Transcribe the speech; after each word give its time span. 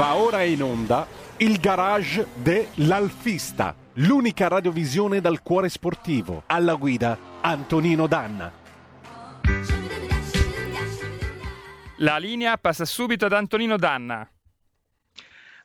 Va 0.00 0.16
ora 0.16 0.44
in 0.44 0.62
onda 0.62 1.06
il 1.36 1.60
garage 1.60 2.28
dell'Alfista, 2.36 3.74
l'unica 3.96 4.48
radiovisione 4.48 5.20
dal 5.20 5.42
cuore 5.42 5.68
sportivo. 5.68 6.44
Alla 6.46 6.76
guida 6.76 7.18
Antonino 7.42 8.06
Danna. 8.06 8.50
La 11.98 12.16
linea 12.16 12.56
passa 12.56 12.86
subito 12.86 13.26
ad 13.26 13.34
Antonino 13.34 13.76
Danna. 13.76 14.26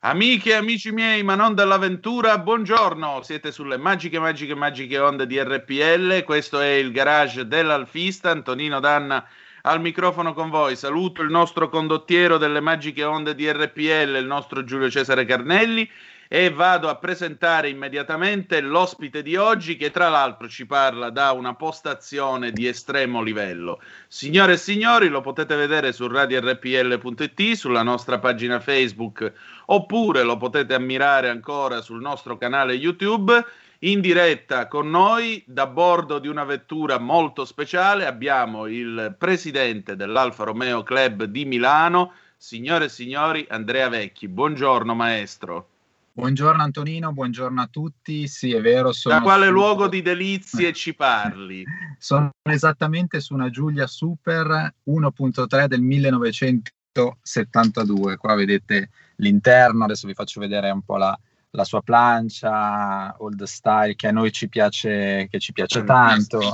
Amiche 0.00 0.50
e 0.50 0.54
amici 0.56 0.92
miei, 0.92 1.22
ma 1.22 1.34
non 1.34 1.54
dell'avventura, 1.54 2.36
buongiorno. 2.36 3.22
Siete 3.22 3.50
sulle 3.50 3.78
magiche, 3.78 4.18
magiche, 4.18 4.54
magiche 4.54 4.98
onde 4.98 5.26
di 5.26 5.42
RPL. 5.42 6.24
Questo 6.24 6.60
è 6.60 6.72
il 6.72 6.92
garage 6.92 7.46
dell'Alfista. 7.46 8.32
Antonino 8.32 8.80
Danna 8.80 9.26
al 9.66 9.80
microfono 9.80 10.32
con 10.32 10.48
voi. 10.48 10.76
Saluto 10.76 11.22
il 11.22 11.30
nostro 11.30 11.68
condottiero 11.68 12.38
delle 12.38 12.60
magiche 12.60 13.02
onde 13.04 13.34
di 13.34 13.50
RPL, 13.50 14.16
il 14.16 14.26
nostro 14.26 14.64
Giulio 14.64 14.88
Cesare 14.88 15.24
Carnelli. 15.24 15.88
E 16.28 16.50
vado 16.50 16.88
a 16.88 16.96
presentare 16.96 17.68
immediatamente 17.68 18.60
l'ospite 18.60 19.22
di 19.22 19.36
oggi, 19.36 19.76
che 19.76 19.92
tra 19.92 20.08
l'altro 20.08 20.48
ci 20.48 20.66
parla 20.66 21.10
da 21.10 21.30
una 21.30 21.54
postazione 21.54 22.50
di 22.50 22.66
estremo 22.66 23.22
livello. 23.22 23.80
Signore 24.08 24.54
e 24.54 24.56
signori, 24.56 25.06
lo 25.06 25.20
potete 25.20 25.54
vedere 25.54 25.92
su 25.92 26.08
radiorpl.it, 26.08 27.52
sulla 27.52 27.84
nostra 27.84 28.18
pagina 28.18 28.58
Facebook, 28.58 29.32
oppure 29.66 30.24
lo 30.24 30.36
potete 30.36 30.74
ammirare 30.74 31.28
ancora 31.28 31.80
sul 31.80 32.00
nostro 32.00 32.36
canale 32.36 32.74
YouTube 32.74 33.44
in 33.86 34.00
diretta 34.00 34.66
con 34.66 34.90
noi 34.90 35.44
da 35.46 35.68
bordo 35.68 36.18
di 36.18 36.26
una 36.26 36.42
vettura 36.42 36.98
molto 36.98 37.44
speciale 37.44 38.04
abbiamo 38.04 38.66
il 38.66 39.14
presidente 39.16 39.94
dell'Alfa 39.94 40.42
Romeo 40.42 40.82
Club 40.82 41.22
di 41.24 41.44
Milano, 41.44 42.14
signore 42.36 42.86
e 42.86 42.88
signori, 42.88 43.46
Andrea 43.48 43.88
Vecchi. 43.88 44.26
Buongiorno 44.26 44.92
maestro. 44.92 45.68
Buongiorno 46.14 46.64
Antonino, 46.64 47.12
buongiorno 47.12 47.62
a 47.62 47.68
tutti. 47.70 48.26
Sì, 48.26 48.52
è 48.52 48.60
vero. 48.60 48.90
da 49.04 49.20
quale 49.20 49.46
su... 49.46 49.52
luogo 49.52 49.86
di 49.86 50.02
delizie 50.02 50.72
ci 50.72 50.92
parli? 50.92 51.64
Sono 52.00 52.32
esattamente 52.42 53.20
su 53.20 53.34
una 53.34 53.50
Giulia 53.50 53.86
Super 53.86 54.74
1.3 54.84 55.66
del 55.66 55.82
1972. 55.82 58.16
Qua 58.16 58.34
vedete 58.34 58.90
l'interno, 59.16 59.84
adesso 59.84 60.08
vi 60.08 60.14
faccio 60.14 60.40
vedere 60.40 60.70
un 60.70 60.82
po' 60.82 60.96
la, 60.96 61.16
la 61.56 61.64
sua 61.64 61.80
plancia, 61.80 63.14
old 63.18 63.42
style 63.44 63.96
che 63.96 64.06
a 64.08 64.12
noi 64.12 64.30
ci 64.30 64.48
piace, 64.48 65.26
che 65.28 65.38
ci 65.38 65.52
piace 65.52 65.82
tanto. 65.82 66.52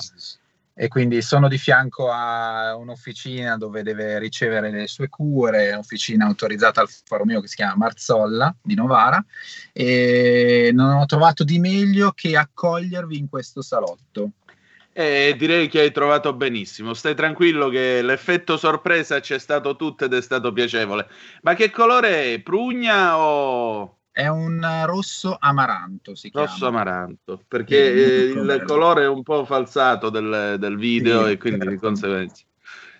E 0.74 0.88
quindi 0.88 1.20
sono 1.20 1.48
di 1.48 1.58
fianco 1.58 2.10
a 2.10 2.74
un'officina 2.76 3.58
dove 3.58 3.82
deve 3.82 4.18
ricevere 4.18 4.70
le 4.70 4.86
sue 4.86 5.08
cure, 5.08 5.72
un'officina 5.72 6.24
autorizzata 6.24 6.80
al 6.80 6.88
Foro 6.88 7.26
Mio 7.26 7.42
che 7.42 7.48
si 7.48 7.56
chiama 7.56 7.76
Marzolla 7.76 8.54
di 8.62 8.74
Novara. 8.74 9.22
E 9.72 10.70
non 10.72 10.96
ho 10.96 11.04
trovato 11.04 11.44
di 11.44 11.58
meglio 11.58 12.12
che 12.12 12.36
accogliervi 12.36 13.18
in 13.18 13.28
questo 13.28 13.60
salotto. 13.60 14.30
Eh, 14.94 15.34
direi 15.38 15.68
che 15.68 15.80
hai 15.80 15.92
trovato 15.92 16.32
benissimo. 16.32 16.94
Stai 16.94 17.14
tranquillo 17.14 17.68
che 17.68 18.00
l'effetto 18.00 18.56
sorpresa 18.56 19.20
c'è 19.20 19.38
stato 19.38 19.76
tutto 19.76 20.04
ed 20.06 20.14
è 20.14 20.22
stato 20.22 20.52
piacevole. 20.52 21.06
Ma 21.42 21.54
che 21.54 21.70
colore 21.70 22.34
è? 22.34 22.40
Prugna 22.40 23.18
o 23.18 24.01
è 24.12 24.28
un 24.28 24.64
rosso 24.84 25.36
amaranto, 25.40 26.14
si 26.14 26.30
chiama. 26.30 26.46
Rosso 26.46 26.66
amaranto, 26.66 27.42
perché 27.48 27.92
eh, 27.92 28.24
il 28.30 28.62
colore 28.66 29.04
è 29.04 29.08
un 29.08 29.22
po' 29.22 29.44
falsato 29.46 30.10
del, 30.10 30.56
del 30.58 30.76
video 30.76 31.24
sì, 31.24 31.32
e 31.32 31.38
quindi 31.38 31.60
certo. 31.60 31.74
di 31.74 31.80
conseguenza. 31.80 32.44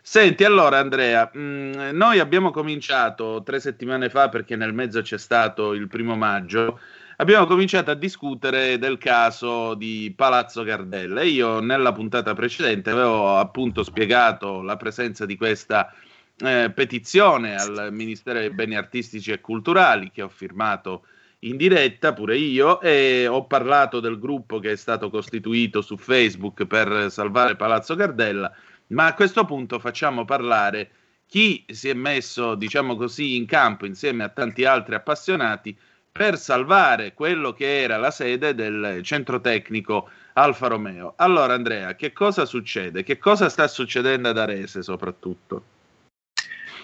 Senti, 0.01 0.43
allora 0.43 0.79
Andrea, 0.79 1.31
mh, 1.33 1.39
mm, 1.39 1.75
noi 1.93 2.19
abbiamo 2.19 2.51
cominciato 2.51 3.43
tre 3.45 3.61
settimane 3.61 4.09
fa, 4.09 4.31
perché 4.31 4.57
nel 4.57 4.73
mezzo 4.73 5.03
c'è 5.03 5.19
stato 5.19 5.75
il 5.75 5.87
primo 5.87 6.17
maggio, 6.17 6.81
abbiamo 7.17 7.47
cominciato 7.47 7.91
a 7.91 7.95
discutere 7.95 8.79
del 8.79 8.97
caso 8.97 9.75
di 9.75 10.13
Palazzo 10.17 10.65
Gardella 10.65 11.23
io 11.23 11.61
nella 11.61 11.93
puntata 11.93 12.35
precedente 12.35 12.91
avevo 12.91 13.37
appunto 13.37 13.83
spiegato 13.85 14.63
la 14.63 14.77
presenza 14.77 15.25
di 15.25 15.37
questa 15.37 15.93
eh, 16.39 16.71
petizione 16.75 17.55
al 17.57 17.89
Ministero 17.93 18.39
dei 18.39 18.51
Beni 18.51 18.77
Artistici 18.77 19.31
e 19.33 19.41
Culturali 19.41 20.11
che 20.11 20.23
ho 20.23 20.29
firmato 20.29 21.07
in 21.41 21.57
diretta 21.57 22.13
pure 22.13 22.37
io 22.37 22.81
e 22.81 23.27
ho 23.27 23.47
parlato 23.47 24.01
del 24.01 24.19
gruppo 24.19 24.59
che 24.59 24.73
è 24.73 24.77
stato 24.77 25.11
costituito 25.11 25.81
su 25.81 25.97
Facebook 25.97 26.67
per 26.67 27.11
salvare 27.11 27.57
Palazzo 27.57 27.95
Gardella, 27.97 28.53
ma 28.89 29.07
a 29.07 29.15
questo 29.15 29.45
punto 29.45 29.79
facciamo 29.79 30.25
parlare 30.25 30.91
chi 31.27 31.65
si 31.69 31.89
è 31.89 31.95
messo, 31.95 32.55
diciamo 32.55 32.95
così, 32.95 33.37
in 33.37 33.47
campo 33.47 33.87
insieme 33.87 34.23
a 34.23 34.29
tanti 34.29 34.65
altri 34.65 34.95
appassionati 34.95 35.77
per 36.13 36.39
salvare 36.39 37.15
quello 37.15 37.53
che 37.53 37.81
era 37.83 37.97
la 37.97 38.11
sede 38.11 38.55
del 38.55 39.01
centro 39.03 39.41
tecnico 39.41 40.11
Alfa 40.35 40.67
Romeo. 40.69 41.15
Allora 41.17 41.55
Andrea, 41.55 41.97
che 41.97 42.13
cosa 42.13 42.45
succede? 42.45 43.03
Che 43.03 43.19
cosa 43.19 43.49
sta 43.49 43.67
succedendo 43.67 44.29
ad 44.29 44.39
Arese 44.39 44.83
soprattutto? 44.83 45.72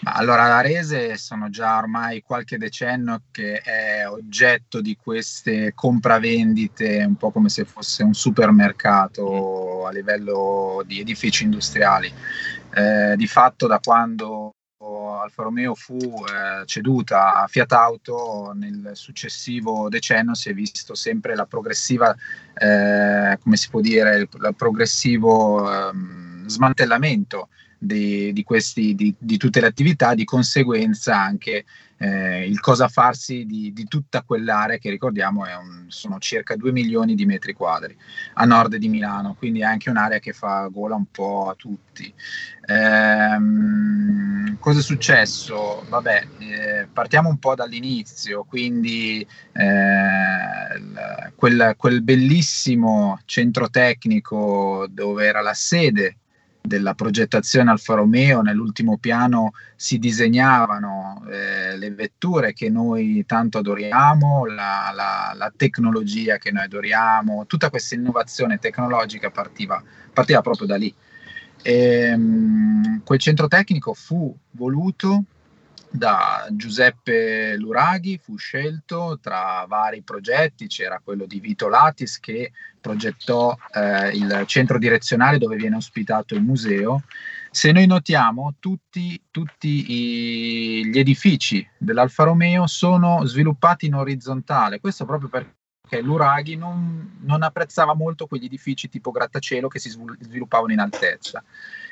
Allora, 0.04 0.46
l'Arese 0.46 1.16
sono 1.16 1.50
già 1.50 1.76
ormai 1.76 2.22
qualche 2.22 2.56
decennio 2.56 3.22
che 3.30 3.60
è 3.60 4.08
oggetto 4.08 4.80
di 4.80 4.96
queste 4.96 5.72
compravendite, 5.74 7.04
un 7.04 7.16
po' 7.16 7.30
come 7.30 7.48
se 7.48 7.64
fosse 7.64 8.04
un 8.04 8.14
supermercato 8.14 9.86
a 9.86 9.90
livello 9.90 10.82
di 10.86 11.00
edifici 11.00 11.44
industriali. 11.44 12.12
Eh, 12.74 13.16
di 13.16 13.26
fatto, 13.26 13.66
da 13.66 13.80
quando 13.80 14.52
Alfa 15.20 15.42
Romeo 15.42 15.74
fu 15.74 15.96
eh, 15.96 16.64
ceduta 16.64 17.34
a 17.34 17.46
Fiat 17.46 17.72
Auto, 17.72 18.52
nel 18.54 18.90
successivo 18.94 19.88
decennio 19.88 20.34
si 20.34 20.48
è 20.48 20.54
visto 20.54 20.94
sempre 20.94 21.34
la 21.34 21.44
progressiva, 21.44 22.14
eh, 22.54 23.38
come 23.42 23.56
si 23.56 23.68
può 23.68 23.80
dire, 23.80 24.16
il, 24.16 24.28
il 24.32 24.54
progressivo 24.56 25.70
ehm, 25.70 26.46
smantellamento 26.46 27.48
di, 27.78 28.32
di, 28.32 28.42
questi, 28.42 28.94
di, 28.94 29.14
di, 29.16 29.36
tutte 29.36 29.60
le 29.60 29.68
attività, 29.68 30.14
di 30.14 30.24
conseguenza 30.24 31.16
anche 31.16 31.64
eh, 31.98 32.46
il 32.46 32.60
cosa 32.60 32.88
farsi 32.88 33.44
di, 33.46 33.72
tutta 33.88 34.22
quell'area 34.22 34.78
che 34.78 34.90
ricordiamo 34.90 35.42
un, 35.42 35.84
sono 35.88 36.18
circa 36.18 36.56
2 36.56 36.72
milioni 36.72 37.14
di 37.14 37.24
metri 37.24 37.52
quadri 37.52 37.96
a 38.34 38.44
nord 38.44 38.76
di 38.76 38.88
Milano, 38.88 39.34
quindi 39.34 39.60
è 39.60 39.64
anche 39.64 39.90
un'area 39.90 40.18
che 40.18 40.32
fa 40.32 40.68
gola 40.70 40.96
un 40.96 41.06
po' 41.10 41.48
a 41.48 41.54
tutti. 41.54 42.12
Ehm, 42.66 44.58
cosa 44.58 44.80
è 44.80 44.82
successo? 44.82 45.84
Vabbè, 45.88 46.26
eh, 46.38 46.88
partiamo 46.92 47.28
un 47.28 47.38
po' 47.38 47.54
dall'inizio, 47.54 48.44
quindi 48.44 49.26
eh, 49.52 50.82
quel, 51.34 51.74
quel 51.76 52.02
bellissimo 52.02 53.20
centro 53.24 53.70
tecnico 53.70 54.86
dove 54.90 55.26
era 55.26 55.40
la 55.40 55.54
sede 55.54 56.16
della 56.60 56.94
progettazione 56.94 57.70
Alfa 57.70 57.94
Romeo, 57.94 58.42
nell'ultimo 58.42 58.98
piano 58.98 59.52
si 59.74 59.98
disegnavano 59.98 61.24
eh, 61.30 61.76
le 61.76 61.90
vetture 61.92 62.52
che 62.52 62.68
noi 62.68 63.24
tanto 63.26 63.58
adoriamo, 63.58 64.46
la, 64.46 64.90
la, 64.94 65.32
la, 65.34 65.52
tecnologia 65.56 66.36
che 66.36 66.50
noi 66.52 66.64
adoriamo, 66.64 67.46
tutta 67.46 67.70
questa 67.70 67.94
innovazione 67.94 68.58
tecnologica 68.58 69.30
partiva, 69.30 69.82
partiva 70.12 70.40
proprio 70.42 70.66
da 70.66 70.76
lì. 70.76 70.94
E, 71.62 71.72
ehm, 71.72 73.02
quel 73.02 73.18
centro 73.18 73.48
tecnico 73.48 73.94
fu 73.94 74.36
voluto 74.50 75.24
da 75.90 76.46
Giuseppe 76.50 77.56
Luraghi, 77.56 78.18
fu 78.18 78.36
scelto 78.36 79.18
tra 79.20 79.64
vari 79.68 80.02
progetti, 80.02 80.66
c'era 80.66 81.00
quello 81.02 81.26
di 81.26 81.40
Vito 81.40 81.68
Latis 81.68 82.20
che 82.20 82.52
progettò 82.80 83.56
eh, 83.72 84.10
il 84.10 84.44
centro 84.46 84.78
direzionale 84.78 85.38
dove 85.38 85.56
viene 85.56 85.76
ospitato 85.76 86.34
il 86.34 86.42
museo. 86.42 87.02
Se 87.50 87.72
noi 87.72 87.86
notiamo, 87.86 88.54
tutti, 88.58 89.20
tutti 89.30 89.92
i, 89.92 90.86
gli 90.86 90.98
edifici 90.98 91.66
dell'Alfa 91.76 92.24
Romeo 92.24 92.66
sono 92.66 93.24
sviluppati 93.24 93.86
in 93.86 93.94
orizzontale, 93.94 94.80
questo 94.80 95.04
proprio 95.04 95.28
perché 95.28 96.02
l'Uraghi 96.02 96.56
non, 96.56 97.18
non 97.22 97.42
apprezzava 97.42 97.94
molto 97.94 98.26
quegli 98.26 98.44
edifici 98.44 98.88
tipo 98.88 99.10
grattacielo 99.10 99.68
che 99.68 99.78
si 99.78 99.90
sviluppavano 99.90 100.72
in 100.72 100.80
altezza. 100.80 101.42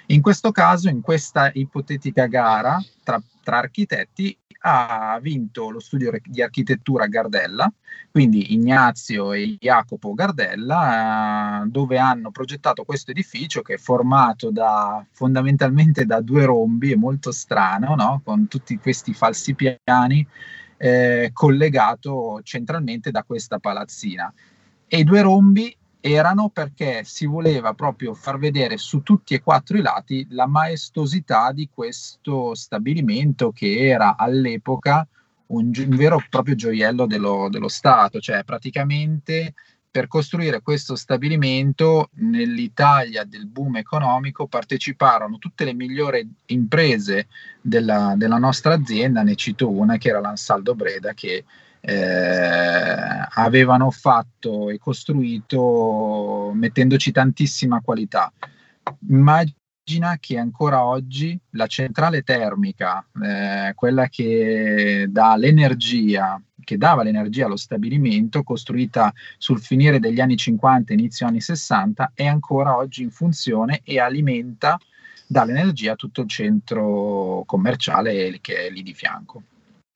In 0.07 0.23
questo 0.23 0.53
caso, 0.53 0.89
in 0.89 1.01
questa 1.01 1.51
ipotetica 1.53 2.27
gara 2.27 2.81
tra, 3.03 3.21
tra 3.43 3.59
architetti, 3.59 4.37
ha 4.61 5.19
vinto 5.21 5.71
lo 5.71 5.81
studio 5.81 6.13
di 6.25 6.43
architettura 6.43 7.07
Gardella, 7.07 7.73
quindi 8.11 8.53
Ignazio 8.53 9.33
e 9.33 9.57
Jacopo 9.61 10.15
Gardella, 10.15 11.63
eh, 11.63 11.69
dove 11.69 11.99
hanno 11.99 12.31
progettato 12.31 12.85
questo 12.85 13.11
edificio 13.11 13.63
che 13.63 13.75
è 13.75 13.79
formato 13.79 14.51
da, 14.51 15.05
fondamentalmente 15.11 16.05
da 16.05 16.21
due 16.21 16.45
rombi, 16.45 16.93
è 16.93 16.97
molto 16.97 17.31
strano, 17.31 17.95
no? 17.95 18.21
con 18.25 18.49
tutti 18.49 18.79
questi 18.79 19.13
falsi 19.13 19.55
piani, 19.55 20.27
eh, 20.77 21.31
collegato 21.33 22.41
centralmente 22.43 23.11
da 23.11 23.23
questa 23.23 23.59
palazzina. 23.59 24.33
E 24.89 24.99
i 24.99 25.05
due 25.05 25.21
rombi 25.21 25.77
erano 26.13 26.51
perché 26.51 27.03
si 27.05 27.27
voleva 27.27 27.75
proprio 27.75 28.15
far 28.15 28.39
vedere 28.39 28.77
su 28.77 29.03
tutti 29.03 29.35
e 29.35 29.43
quattro 29.43 29.77
i 29.77 29.83
lati 29.83 30.27
la 30.31 30.47
maestosità 30.47 31.51
di 31.53 31.69
questo 31.73 32.55
stabilimento 32.55 33.51
che 33.51 33.89
era 33.89 34.17
all'epoca 34.17 35.07
un, 35.47 35.73
un 35.75 35.97
vero 35.97 36.19
e 36.19 36.27
proprio 36.31 36.55
gioiello 36.55 37.07
dello, 37.07 37.49
dello 37.51 37.69
Stato, 37.69 38.21
cioè 38.21 38.45
praticamente 38.45 39.55
per 39.91 40.09
costruire 40.09 40.61
questo 40.61 40.95
stabilimento 40.95 42.11
nell'Italia 42.17 43.25
del 43.25 43.47
boom 43.47 43.77
economico 43.77 44.47
parteciparono 44.47 45.39
tutte 45.39 45.65
le 45.65 45.73
migliori 45.73 46.29
imprese 46.47 47.29
della, 47.61 48.15
della 48.17 48.37
nostra 48.37 48.75
azienda, 48.75 49.23
ne 49.23 49.35
cito 49.35 49.71
una 49.71 49.97
che 49.97 50.11
era 50.11 50.21
l'Ansaldo 50.21 50.75
Breda 50.75 51.15
che 51.15 51.45
eh, 51.89 53.29
avevano 53.35 53.93
fatto 53.93 54.71
e 54.71 54.79
costruito 54.79 56.51
mettendoci 56.53 57.13
tantissima 57.13 57.81
qualità. 57.81 58.33
Immagina 59.09 60.17
che 60.19 60.37
ancora 60.37 60.85
oggi 60.85 61.39
la 61.51 61.69
centrale 61.69 62.23
termica, 62.23 63.07
eh, 63.23 63.73
quella 63.77 64.09
che 64.09 65.07
dà 65.09 65.37
l'energia, 65.37 66.43
che 66.65 66.77
dava 66.77 67.05
l'energia 67.05 67.47
allo 67.47 67.57
stabilimento, 67.57 68.43
costruita 68.43 69.13
sul 69.39 69.61
finire 69.61 70.01
degli 70.01 70.19
anni 70.19 70.37
50 70.37 70.93
inizio 70.93 71.29
anni 71.29 71.41
60, 71.41 72.13
è 72.15 72.27
ancora 72.27 72.77
oggi 72.77 73.03
in 73.05 73.13
funzione 73.13 73.83
e 73.85 74.01
alimenta 74.01 74.77
dall'energia 75.29 75.95
tutto 75.95 76.23
il 76.23 76.29
centro 76.29 77.45
commerciale 77.47 78.39
che 78.41 78.67
è 78.67 78.71
lì 78.71 78.83
di 78.83 78.93
fianco. 78.93 79.43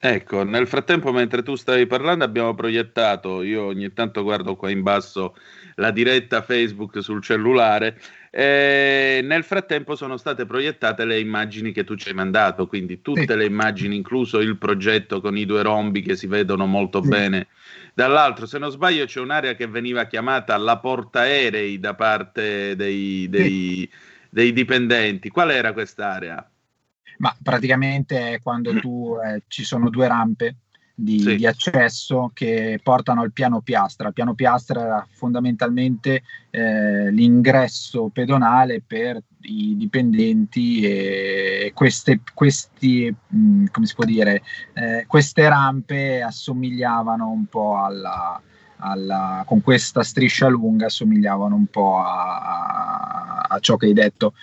Ecco, 0.02 0.44
nel 0.44 0.67
frattempo, 0.67 1.12
mentre 1.12 1.43
tu 1.43 1.56
stavi 1.56 1.87
parlando, 1.87 2.25
abbiamo 2.25 2.55
proiettato. 2.55 3.43
Io 3.43 3.64
ogni 3.64 3.93
tanto 3.93 4.23
guardo 4.23 4.56
qua 4.56 4.70
in 4.70 4.81
basso 4.81 5.37
la 5.75 5.91
diretta 5.91 6.41
Facebook 6.41 7.02
sul 7.02 7.23
cellulare. 7.23 8.00
E 8.31 9.20
nel 9.23 9.44
frattempo 9.44 9.94
sono 9.97 10.17
state 10.17 10.47
proiettate 10.47 11.05
le 11.05 11.20
immagini 11.20 11.70
che 11.70 11.85
tu 11.85 11.97
ci 11.97 12.08
hai 12.08 12.14
mandato, 12.14 12.67
quindi 12.67 13.02
tutte 13.02 13.26
sì. 13.26 13.37
le 13.37 13.44
immagini, 13.44 13.94
incluso 13.94 14.41
il 14.41 14.56
progetto 14.56 15.20
con 15.20 15.37
i 15.37 15.44
due 15.44 15.61
rombi 15.61 16.00
che 16.00 16.17
si 16.17 16.26
vedono 16.26 16.64
molto 16.64 17.02
sì. 17.02 17.08
bene. 17.08 17.49
Dall'altro, 17.93 18.47
se 18.47 18.56
non 18.56 18.70
sbaglio, 18.70 19.05
c'è 19.05 19.20
un'area 19.20 19.55
che 19.55 19.67
veniva 19.67 20.06
chiamata 20.06 20.56
la 20.56 20.79
portaerei 20.79 21.79
da 21.79 21.94
parte 21.94 22.75
dei, 22.75 23.29
dei, 23.29 23.87
sì. 23.91 23.91
dei 24.31 24.52
dipendenti. 24.55 25.29
Qual 25.29 25.50
era 25.50 25.75
quest'area? 25.75 26.50
Ma 27.20 27.37
praticamente 27.43 28.34
è 28.34 28.40
quando 28.40 28.78
tu 28.81 29.17
eh, 29.22 29.43
ci 29.46 29.62
sono 29.62 29.90
due 29.90 30.08
rampe 30.08 30.56
di, 31.00 31.20
sì. 31.20 31.37
di, 31.37 31.46
accesso 31.46 32.31
che 32.34 32.78
portano 32.82 33.22
al 33.22 33.32
piano 33.32 33.61
piastra. 33.61 34.08
Il 34.08 34.14
piano 34.14 34.34
piastra 34.34 34.81
era 34.82 35.06
fondamentalmente 35.11 36.22
eh, 36.50 37.11
l'ingresso 37.11 38.11
pedonale 38.12 38.82
per 38.87 39.22
i 39.43 39.76
dipendenti 39.76 40.81
e 40.82 41.72
queste, 41.75 42.20
questi, 42.34 43.14
mh, 43.28 43.38
mm, 43.38 43.64
come 43.70 43.87
si 43.87 43.94
può 43.94 44.05
dire, 44.05 44.43
eh, 44.75 45.05
queste 45.06 45.49
rampe 45.49 46.23
assomigliavano 46.23 47.28
un 47.28 47.46
po' 47.46 47.82
alla, 47.82 48.40
alla, 48.76 49.43
con 49.46 49.62
questa 49.62 50.02
striscia 50.02 50.49
lunga 50.49 50.87
assomigliavano 50.87 51.55
un 51.55 51.66
po' 51.66 51.99
a, 51.99 52.40
a, 52.40 53.46
a 53.49 53.58
ciò 53.61 53.76
che 53.76 53.87
hai 53.87 53.94
detto. 53.94 54.34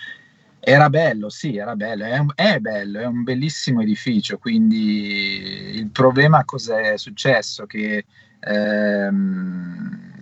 Era 0.70 0.90
bello, 0.90 1.30
sì, 1.30 1.56
era 1.56 1.74
bello, 1.74 2.04
è, 2.04 2.22
è, 2.34 2.58
bello, 2.58 3.00
è 3.00 3.06
un 3.06 3.22
bellissimo 3.22 3.80
edificio, 3.80 4.36
quindi 4.36 5.70
il 5.72 5.88
problema 5.88 6.44
cos'è 6.44 6.98
successo? 6.98 7.64
Che 7.64 8.04
ehm, 8.38 10.12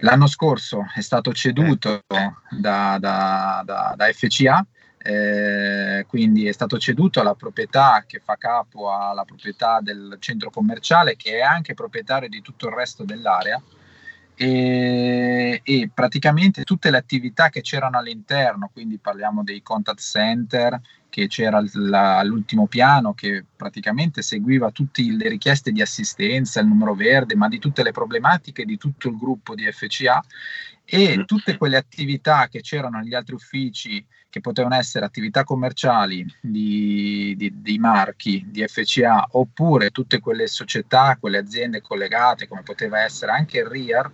l'anno 0.00 0.26
scorso 0.26 0.84
è 0.94 1.00
stato 1.00 1.32
ceduto 1.32 2.02
da, 2.06 2.98
da, 2.98 3.62
da, 3.64 3.94
da 3.96 4.12
FCA, 4.12 4.66
eh, 4.98 6.04
quindi 6.06 6.46
è 6.46 6.52
stato 6.52 6.76
ceduto 6.76 7.20
alla 7.20 7.34
proprietà 7.34 8.04
che 8.06 8.20
fa 8.22 8.36
capo 8.36 8.92
alla 8.92 9.24
proprietà 9.24 9.78
del 9.80 10.18
centro 10.20 10.50
commerciale, 10.50 11.16
che 11.16 11.38
è 11.38 11.40
anche 11.40 11.72
proprietario 11.72 12.28
di 12.28 12.42
tutto 12.42 12.68
il 12.68 12.74
resto 12.74 13.04
dell'area 13.04 13.58
e, 14.38 15.60
e, 15.64 15.90
praticamente 15.92 16.62
tutte 16.64 16.90
le 16.90 16.98
attività 16.98 17.48
che 17.48 17.62
c'erano 17.62 17.96
all'interno, 17.96 18.70
quindi 18.70 18.98
parliamo 18.98 19.42
dei 19.42 19.62
contact 19.62 20.00
center, 20.00 20.78
che 21.08 21.26
c'era 21.28 21.64
la, 21.72 22.22
l'ultimo 22.22 22.66
piano 22.66 23.14
che 23.14 23.42
praticamente 23.56 24.20
seguiva 24.20 24.70
tutte 24.70 25.02
le 25.02 25.30
richieste 25.30 25.72
di 25.72 25.80
assistenza, 25.80 26.60
il 26.60 26.66
numero 26.66 26.94
verde, 26.94 27.34
ma 27.34 27.48
di 27.48 27.58
tutte 27.58 27.82
le 27.82 27.92
problematiche 27.92 28.66
di 28.66 28.76
tutto 28.76 29.08
il 29.08 29.16
gruppo 29.16 29.54
di 29.54 29.66
FCA 29.72 30.22
e 30.84 31.16
mm. 31.16 31.22
tutte 31.22 31.56
quelle 31.56 31.78
attività 31.78 32.48
che 32.48 32.60
c'erano 32.60 32.98
negli 32.98 33.14
altri 33.14 33.34
uffici 33.34 34.04
che 34.28 34.40
potevano 34.42 34.74
essere 34.74 35.06
attività 35.06 35.44
commerciali 35.44 36.26
di, 36.42 37.34
di, 37.38 37.50
di, 37.62 37.78
marchi 37.78 38.44
di 38.46 38.62
FCA 38.66 39.28
oppure 39.30 39.90
tutte 39.90 40.20
quelle 40.20 40.46
società, 40.46 41.16
quelle 41.18 41.38
aziende 41.38 41.80
collegate 41.80 42.46
come 42.46 42.62
poteva 42.62 43.00
essere 43.00 43.32
anche 43.32 43.60
il 43.60 43.66
RIAR 43.66 44.12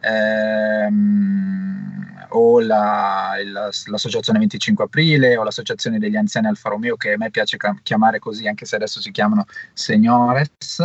ehm, 0.00 1.90
o 2.30 2.60
la, 2.60 3.34
la, 3.44 3.70
l'associazione 3.86 4.38
25 4.38 4.84
aprile 4.84 5.36
o 5.36 5.42
l'associazione 5.42 5.98
degli 5.98 6.16
anziani 6.16 6.46
Alfa 6.46 6.68
Romeo 6.68 6.96
che 6.96 7.12
a 7.12 7.16
me 7.16 7.30
piace 7.30 7.56
chiamare 7.82 8.18
così 8.18 8.46
anche 8.46 8.64
se 8.66 8.76
adesso 8.76 9.00
si 9.00 9.10
chiamano 9.10 9.46
Seniores 9.72 10.84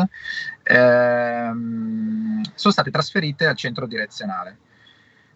ehm, 0.63 2.41
sono 2.55 2.73
state 2.73 2.91
trasferite 2.91 3.45
al 3.45 3.55
centro 3.55 3.85
direzionale. 3.85 4.57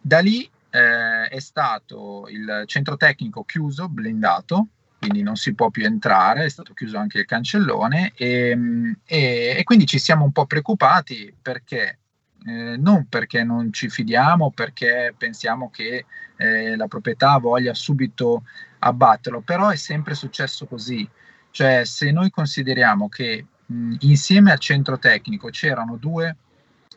Da 0.01 0.19
lì 0.19 0.49
eh, 0.69 1.27
è 1.27 1.39
stato 1.39 2.27
il 2.29 2.63
centro 2.65 2.97
tecnico 2.97 3.43
chiuso, 3.43 3.87
blindato 3.89 4.67
quindi 4.99 5.23
non 5.23 5.37
si 5.37 5.53
può 5.55 5.69
più 5.69 5.85
entrare, 5.85 6.43
è 6.43 6.49
stato 6.49 6.73
chiuso 6.73 6.97
anche 6.97 7.19
il 7.19 7.25
cancellone 7.25 8.11
e, 8.15 8.95
e, 9.05 9.55
e 9.57 9.63
quindi 9.63 9.85
ci 9.85 9.97
siamo 9.97 10.25
un 10.25 10.33
po' 10.33 10.45
preoccupati 10.45 11.33
perché 11.41 11.99
eh, 12.45 12.77
non 12.77 13.07
perché 13.07 13.43
non 13.43 13.71
ci 13.73 13.89
fidiamo, 13.89 14.51
perché 14.51 15.13
pensiamo 15.17 15.69
che 15.69 16.05
eh, 16.37 16.75
la 16.75 16.87
proprietà 16.87 17.37
voglia 17.37 17.73
subito 17.73 18.43
abbatterlo, 18.79 19.41
però 19.41 19.69
è 19.69 19.75
sempre 19.75 20.13
successo 20.13 20.65
così. 20.65 21.07
Cioè, 21.51 21.83
se 21.83 22.11
noi 22.11 22.29
consideriamo 22.29 23.09
che 23.09 23.45
mh, 23.65 23.95
insieme 23.99 24.51
al 24.51 24.59
centro 24.59 24.97
tecnico 24.97 25.49
c'erano 25.49 25.97
due 25.97 26.35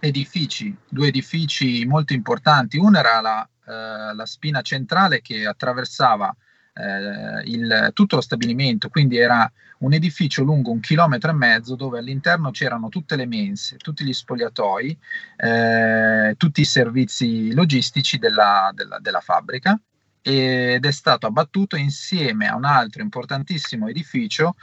edifici, 0.00 0.74
due 0.88 1.08
edifici 1.08 1.84
molto 1.86 2.12
importanti, 2.12 2.76
uno 2.76 2.98
era 2.98 3.20
la, 3.20 3.48
eh, 3.66 4.14
la 4.14 4.26
spina 4.26 4.60
centrale 4.60 5.20
che 5.20 5.46
attraversava 5.46 6.34
eh, 6.74 7.42
il, 7.44 7.90
tutto 7.92 8.16
lo 8.16 8.22
stabilimento, 8.22 8.88
quindi 8.88 9.18
era 9.18 9.50
un 9.78 9.92
edificio 9.92 10.44
lungo 10.44 10.70
un 10.70 10.80
chilometro 10.80 11.30
e 11.30 11.34
mezzo 11.34 11.74
dove 11.74 11.98
all'interno 11.98 12.50
c'erano 12.50 12.88
tutte 12.88 13.16
le 13.16 13.26
mense, 13.26 13.76
tutti 13.76 14.04
gli 14.04 14.12
spogliatoi, 14.12 14.98
eh, 15.36 16.34
tutti 16.36 16.60
i 16.60 16.64
servizi 16.64 17.52
logistici 17.52 18.18
della, 18.18 18.70
della, 18.74 18.98
della 19.00 19.20
fabbrica. 19.20 19.78
Ed 20.24 20.84
è 20.86 20.90
stato 20.92 21.26
abbattuto 21.26 21.74
insieme 21.74 22.46
a 22.46 22.54
un 22.54 22.64
altro 22.64 23.02
importantissimo 23.02 23.88
edificio 23.88 24.54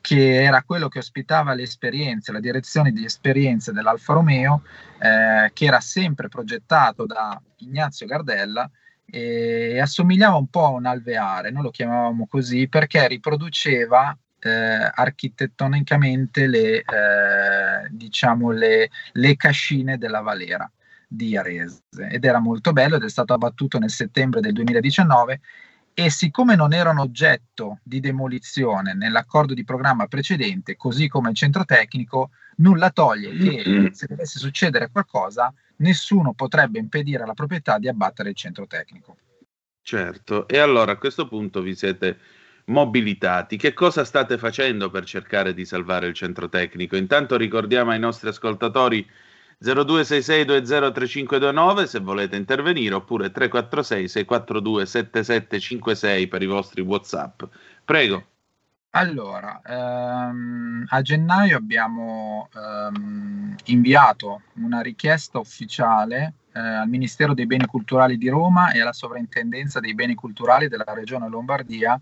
che 0.00 0.42
era 0.42 0.62
quello 0.62 0.88
che 0.88 0.98
ospitava 0.98 1.52
le 1.52 1.62
esperienze, 1.62 2.32
la 2.32 2.40
direzione 2.40 2.92
di 2.92 3.04
esperienze 3.04 3.72
dell'Alfa 3.72 4.14
Romeo, 4.14 4.62
eh, 4.98 5.50
che 5.52 5.64
era 5.66 5.80
sempre 5.80 6.28
progettato 6.28 7.04
da 7.04 7.40
Ignazio 7.58 8.06
Gardella 8.06 8.68
e 9.04 9.78
assomigliava 9.80 10.36
un 10.36 10.48
po' 10.48 10.64
a 10.64 10.70
un 10.70 10.86
alveare, 10.86 11.50
noi 11.50 11.64
lo 11.64 11.70
chiamavamo 11.70 12.26
così 12.26 12.68
perché 12.68 13.06
riproduceva 13.08 14.16
eh, 14.38 14.50
architettonicamente 14.50 16.46
le, 16.46 16.78
eh, 16.78 17.88
diciamo 17.90 18.50
le, 18.50 18.90
le 19.12 19.36
cascine 19.36 19.98
della 19.98 20.20
Valera 20.20 20.70
di 21.06 21.36
Arese. 21.36 21.82
Ed 22.10 22.24
era 22.24 22.40
molto 22.40 22.72
bello 22.72 22.96
ed 22.96 23.04
è 23.04 23.08
stato 23.08 23.34
abbattuto 23.34 23.78
nel 23.78 23.90
settembre 23.90 24.40
del 24.40 24.52
2019 24.52 25.40
e 25.94 26.10
siccome 26.10 26.56
non 26.56 26.72
era 26.72 26.90
un 26.90 26.98
oggetto 26.98 27.78
di 27.82 28.00
demolizione 28.00 28.94
nell'accordo 28.94 29.52
di 29.52 29.62
programma 29.62 30.06
precedente, 30.06 30.74
così 30.74 31.06
come 31.06 31.30
il 31.30 31.36
centro 31.36 31.64
tecnico, 31.64 32.30
nulla 32.56 32.90
toglie 32.90 33.36
che 33.36 33.90
se 33.92 34.06
dovesse 34.06 34.38
succedere 34.38 34.90
qualcosa, 34.90 35.52
nessuno 35.82 36.32
potrebbe 36.32 36.78
impedire 36.78 37.22
alla 37.22 37.34
proprietà 37.34 37.78
di 37.78 37.88
abbattere 37.88 38.30
il 38.30 38.36
centro 38.36 38.66
tecnico. 38.66 39.18
Certo, 39.82 40.48
e 40.48 40.58
allora 40.58 40.92
a 40.92 40.96
questo 40.96 41.28
punto 41.28 41.60
vi 41.60 41.74
siete 41.74 42.18
mobilitati. 42.66 43.56
Che 43.56 43.72
cosa 43.72 44.04
state 44.04 44.38
facendo 44.38 44.90
per 44.90 45.04
cercare 45.04 45.54
di 45.54 45.64
salvare 45.64 46.06
il 46.06 46.14
centro 46.14 46.48
tecnico? 46.48 46.94
Intanto 46.96 47.36
ricordiamo 47.36 47.90
ai 47.90 47.98
nostri 47.98 48.28
ascoltatori 48.28 49.04
0266203529 49.62 51.84
se 51.84 51.98
volete 52.00 52.36
intervenire 52.36 52.94
oppure 52.94 53.30
346 53.30 54.08
642 54.08 54.86
7756 54.86 56.28
per 56.28 56.42
i 56.42 56.46
vostri 56.46 56.82
WhatsApp. 56.82 57.42
Prego. 57.84 58.26
Allora, 58.94 59.62
ehm, 59.64 60.84
a 60.86 61.00
gennaio 61.00 61.56
abbiamo 61.56 62.48
ehm, 62.54 63.54
inviato 63.66 64.42
una 64.56 64.82
richiesta 64.82 65.38
ufficiale 65.38 66.34
eh, 66.52 66.58
al 66.60 66.88
Ministero 66.88 67.32
dei 67.32 67.46
Beni 67.46 67.64
Culturali 67.64 68.18
di 68.18 68.28
Roma 68.28 68.70
e 68.72 68.82
alla 68.82 68.92
Sovrintendenza 68.92 69.80
dei 69.80 69.94
Beni 69.94 70.14
Culturali 70.14 70.68
della 70.68 70.84
Regione 70.92 71.26
Lombardia 71.30 71.98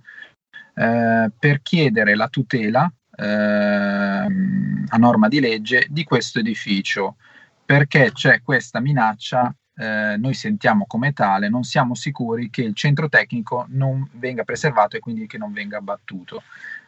eh, 0.75 1.30
per 1.38 1.62
chiedere 1.62 2.16
la 2.16 2.26
tutela 2.28 2.92
ehm, 3.16 4.87
a 4.88 4.97
norma 4.97 5.28
di 5.28 5.38
legge 5.38 5.87
di 5.88 6.02
questo 6.02 6.40
edificio. 6.40 7.16
Perché 7.64 8.11
c'è 8.12 8.42
questa 8.42 8.80
minaccia 8.80 9.54
eh, 9.80 10.18
noi 10.18 10.34
sentiamo 10.34 10.84
come 10.87 11.14
tale, 11.14 11.49
non 11.49 11.62
siamo 11.62 11.94
sicuri 11.94 12.50
che 12.50 12.60
il 12.60 12.75
centro 12.75 13.08
tecnico 13.08 13.64
non 13.70 14.06
venga 14.12 14.44
preservato 14.44 14.99
e 14.99 15.00
quindi 15.00 15.26
che 15.26 15.38
non 15.38 15.54
venga 15.54 15.78
abbattuto. 15.78 16.42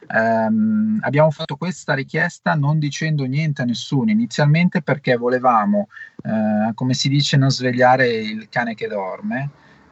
Um, 0.07 0.99
abbiamo 1.01 1.31
fatto 1.31 1.55
questa 1.55 1.95
richiesta 1.95 2.53
non 2.53 2.77
dicendo 2.77 3.23
niente 3.23 3.63
a 3.63 3.65
nessuno 3.65 4.11
inizialmente 4.11 4.83
perché 4.83 5.15
volevamo, 5.15 5.87
uh, 6.23 6.73
come 6.75 6.93
si 6.93 7.09
dice, 7.09 7.35
non 7.35 7.49
svegliare 7.49 8.07
il 8.09 8.47
cane 8.49 8.75
che 8.75 8.87
dorme, 8.87 9.49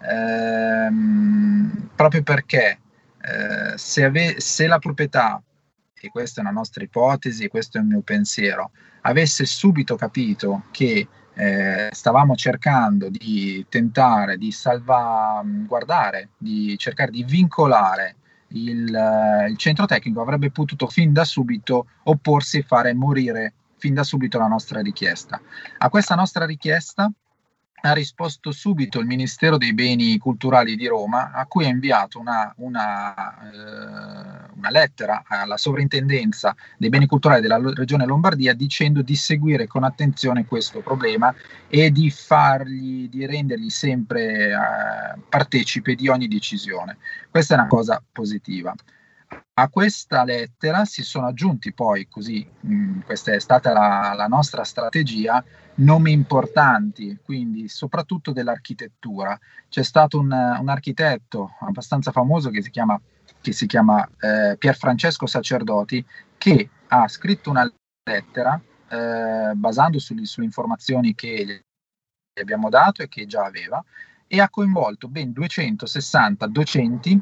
um, 0.07 1.89
proprio 1.95 2.21
perché 2.21 2.77
uh, 3.17 3.75
se, 3.77 4.03
ave- 4.03 4.39
se 4.39 4.67
la 4.67 4.77
proprietà, 4.77 5.41
e 5.99 6.09
questa 6.09 6.41
è 6.41 6.43
una 6.43 6.53
nostra 6.53 6.83
ipotesi, 6.83 7.47
questo 7.47 7.79
è 7.79 7.81
il 7.81 7.87
mio 7.87 8.01
pensiero, 8.01 8.69
avesse 9.01 9.45
subito 9.45 9.95
capito 9.95 10.65
che 10.69 11.07
eh, 11.33 11.89
stavamo 11.91 12.35
cercando 12.35 13.09
di 13.09 13.65
tentare 13.69 14.37
di 14.37 14.51
salvaguardare, 14.51 16.29
di 16.37 16.77
cercare 16.77 17.11
di 17.11 17.23
vincolare 17.23 18.15
il, 18.49 18.93
eh, 18.93 19.49
il 19.49 19.57
centro 19.57 19.85
tecnico, 19.85 20.21
avrebbe 20.21 20.51
potuto 20.51 20.87
fin 20.87 21.13
da 21.13 21.23
subito 21.23 21.87
opporsi 22.03 22.59
e 22.59 22.63
fare 22.63 22.93
morire 22.93 23.53
fin 23.77 23.93
da 23.93 24.03
subito 24.03 24.37
la 24.37 24.47
nostra 24.47 24.81
richiesta. 24.81 25.41
A 25.79 25.89
questa 25.89 26.15
nostra 26.15 26.45
richiesta 26.45 27.11
ha 27.81 27.93
risposto 27.93 28.51
subito 28.51 28.99
il 28.99 29.07
Ministero 29.07 29.57
dei 29.57 29.73
Beni 29.73 30.17
Culturali 30.17 30.75
di 30.75 30.87
Roma, 30.87 31.31
a 31.31 31.45
cui 31.47 31.65
ha 31.65 31.69
inviato 31.69 32.19
una, 32.19 32.53
una, 32.57 33.51
eh, 33.51 34.49
una, 34.55 34.69
lettera 34.69 35.23
alla 35.27 35.57
sovrintendenza 35.57 36.55
dei 36.77 36.89
beni 36.89 37.07
culturali 37.07 37.41
della 37.41 37.59
Regione 37.73 38.05
Lombardia 38.05 38.53
dicendo 38.53 39.01
di 39.01 39.15
seguire 39.15 39.65
con 39.67 39.83
attenzione 39.83 40.45
questo 40.45 40.81
problema 40.81 41.33
e 41.67 41.91
di 41.91 42.11
fargli, 42.11 43.09
di 43.09 43.25
rendergli 43.25 43.69
sempre 43.69 44.51
eh, 44.51 45.19
partecipe 45.27 45.95
di 45.95 46.07
ogni 46.07 46.27
decisione. 46.27 46.97
Questa 47.29 47.55
è 47.55 47.57
una 47.57 47.67
cosa 47.67 48.01
positiva. 48.11 48.73
A 49.53 49.69
questa 49.69 50.23
lettera 50.23 50.85
si 50.85 51.03
sono 51.03 51.27
aggiunti 51.27 51.73
poi, 51.73 52.07
così 52.07 52.47
mh, 52.59 53.01
questa 53.05 53.33
è 53.33 53.39
stata 53.39 53.73
la, 53.73 54.13
la 54.15 54.27
nostra 54.27 54.63
strategia, 54.63 55.43
nomi 55.75 56.11
importanti, 56.11 57.17
quindi 57.23 57.67
soprattutto 57.67 58.31
dell'architettura. 58.31 59.37
C'è 59.69 59.83
stato 59.83 60.19
un, 60.19 60.31
un 60.31 60.69
architetto 60.69 61.55
abbastanza 61.59 62.11
famoso 62.11 62.49
che 62.49 62.61
si 62.61 62.69
chiama, 62.69 62.99
che 63.41 63.51
si 63.51 63.65
chiama 63.65 64.07
eh, 64.19 64.57
Pier 64.57 64.75
Francesco 64.75 65.25
Sacerdoti, 65.25 66.05
che 66.37 66.69
ha 66.87 67.07
scritto 67.07 67.49
una 67.49 67.69
lettera 68.03 68.59
eh, 68.89 69.51
basando 69.55 69.99
sulle, 69.99 70.25
sulle 70.25 70.45
informazioni 70.45 71.15
che 71.15 71.63
gli 72.33 72.39
abbiamo 72.39 72.69
dato 72.69 73.01
e 73.01 73.07
che 73.07 73.25
già 73.25 73.45
aveva, 73.45 73.83
e 74.27 74.39
ha 74.39 74.49
coinvolto 74.49 75.07
ben 75.07 75.31
260 75.33 76.47
docenti 76.47 77.21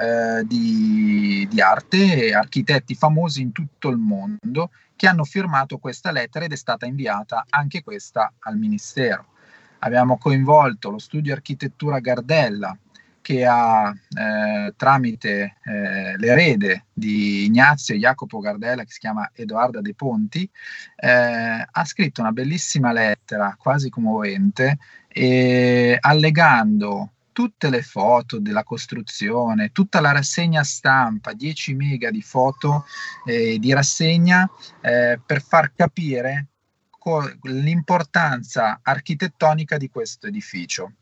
eh, 0.00 0.44
di, 0.46 1.46
di, 1.50 1.60
arte 1.60 2.32
architetti 2.32 2.94
famosi 2.94 3.42
in 3.42 3.52
tutto 3.52 3.88
il 3.88 3.96
mondo 3.96 4.70
che 4.94 5.08
hanno 5.08 5.24
firmato 5.24 5.78
questa 5.78 6.12
lettera 6.12 6.44
ed 6.44 6.52
è 6.52 6.56
stata 6.56 6.86
inviata 6.86 7.44
anche 7.48 7.82
questa 7.82 8.32
al 8.40 8.58
Ministero. 8.58 9.26
Abbiamo 9.80 10.18
coinvolto 10.18 10.90
lo 10.90 10.98
studio 10.98 11.32
architettura 11.32 11.98
Gardella 12.00 12.76
che 13.20 13.44
ha 13.44 13.90
eh, 13.90 14.72
tramite 14.76 15.56
eh, 15.62 16.16
l'erede 16.16 16.86
di 16.92 17.44
Ignazio 17.44 17.94
e 17.94 17.98
Jacopo 17.98 18.38
Gardella 18.38 18.84
che 18.84 18.92
si 18.92 19.00
chiama 19.00 19.30
Edoarda 19.34 19.80
De 19.80 19.94
Ponti 19.94 20.48
eh, 20.96 21.66
ha 21.70 21.84
scritto 21.84 22.20
una 22.20 22.32
bellissima 22.32 22.92
lettera 22.92 23.54
quasi 23.58 23.90
commovente 23.90 24.78
allegando 26.00 27.10
tutte 27.38 27.70
le 27.70 27.82
foto 27.82 28.40
della 28.40 28.64
costruzione, 28.64 29.70
tutta 29.70 30.00
la 30.00 30.10
rassegna 30.10 30.64
stampa, 30.64 31.34
10 31.34 31.72
mega 31.74 32.10
di 32.10 32.20
foto 32.20 32.84
eh, 33.24 33.60
di 33.60 33.72
rassegna 33.72 34.50
eh, 34.80 35.20
per 35.24 35.40
far 35.40 35.72
capire 35.72 36.48
co- 36.90 37.32
l'importanza 37.42 38.80
architettonica 38.82 39.76
di 39.76 39.88
questo 39.88 40.26
edificio. 40.26 40.94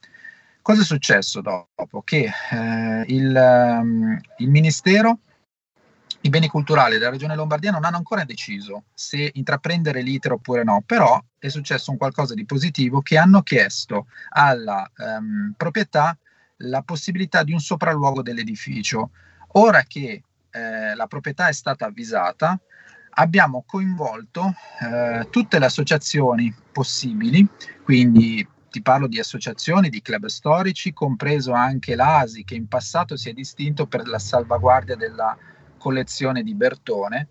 Cosa 0.61 0.83
è 0.83 0.85
successo 0.85 1.41
dopo? 1.41 2.03
Che 2.03 2.31
eh, 2.51 3.05
il, 3.07 3.35
um, 3.35 4.21
il 4.37 4.51
Ministero 4.51 5.21
i 6.21 6.29
beni 6.29 6.49
culturali 6.49 6.99
della 6.99 7.11
regione 7.11 7.35
Lombardia 7.35 7.71
non 7.71 7.85
hanno 7.85 7.97
ancora 7.97 8.25
deciso 8.25 8.85
se 8.93 9.31
intraprendere 9.33 10.03
l'iter 10.03 10.33
oppure 10.33 10.65
no, 10.65 10.83
però 10.85 11.19
è 11.39 11.49
successo 11.49 11.93
un 11.93 11.97
qualcosa 11.97 12.35
di 12.35 12.45
positivo 12.45 13.01
che 13.01 13.17
hanno 13.17 13.43
chiesto 13.43 14.09
alla 14.31 14.91
um, 14.99 15.55
proprietà 15.57 16.19
la 16.59 16.83
possibilità 16.83 17.43
di 17.43 17.53
un 17.53 17.61
sopralluogo 17.61 18.23
dell'edificio. 18.23 19.11
Ora 19.53 19.83
che 19.83 20.23
eh, 20.51 20.95
la 20.95 21.07
proprietà 21.07 21.49
è 21.49 21.53
stata 21.53 21.87
avvisata, 21.87 22.59
abbiamo 23.19 23.65
coinvolto 23.67 24.55
eh, 24.81 25.29
tutte 25.31 25.59
le 25.59 25.67
associazioni 25.67 26.55
possibili, 26.73 27.47
quindi 27.83 28.47
ti 28.71 28.83
parlo 28.83 29.07
di 29.07 29.19
associazioni, 29.19 29.89
di 29.89 30.03
club 30.03 30.27
storici, 30.27 30.93
compreso 30.93 31.53
anche 31.53 31.95
l'ASI 31.95 32.45
che 32.45 32.55
in 32.55 32.69
passato 32.69 33.17
si 33.17 33.31
è 33.31 33.33
distinto 33.33 33.87
per 33.87 34.07
la 34.07 34.19
salvaguardia 34.19 34.97
della 34.97 35.37
collezione 35.79 36.43
di 36.43 36.55
Bertone, 36.55 37.29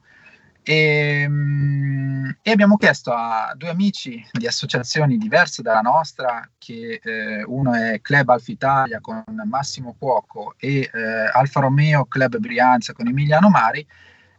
e, 0.65 1.22
ehm, 1.22 2.38
e, 2.41 2.51
abbiamo 2.51 2.75
chiesto 2.77 3.12
a 3.13 3.53
due 3.55 3.69
amici 3.69 4.25
di 4.31 4.48
associazioni 4.48 5.17
diverse 5.17 5.62
dalla 5.62 5.81
nostra, 5.81 6.50
che 6.57 7.00
eh, 7.03 7.43
uno 7.43 7.74
è 7.74 8.01
Club 8.01 8.29
Alfa 8.29 8.51
Italia 8.51 9.00
con 9.00 9.24
Massimo 9.45 9.95
Cuoco 9.98 10.55
e 10.57 10.89
eh, 10.91 11.29
Alfa 11.31 11.60
Romeo 11.60 12.05
Club 12.05 12.38
Brianza 12.38 12.93
con 12.93 13.07
Emiliano 13.07 13.50
Mari, 13.50 13.86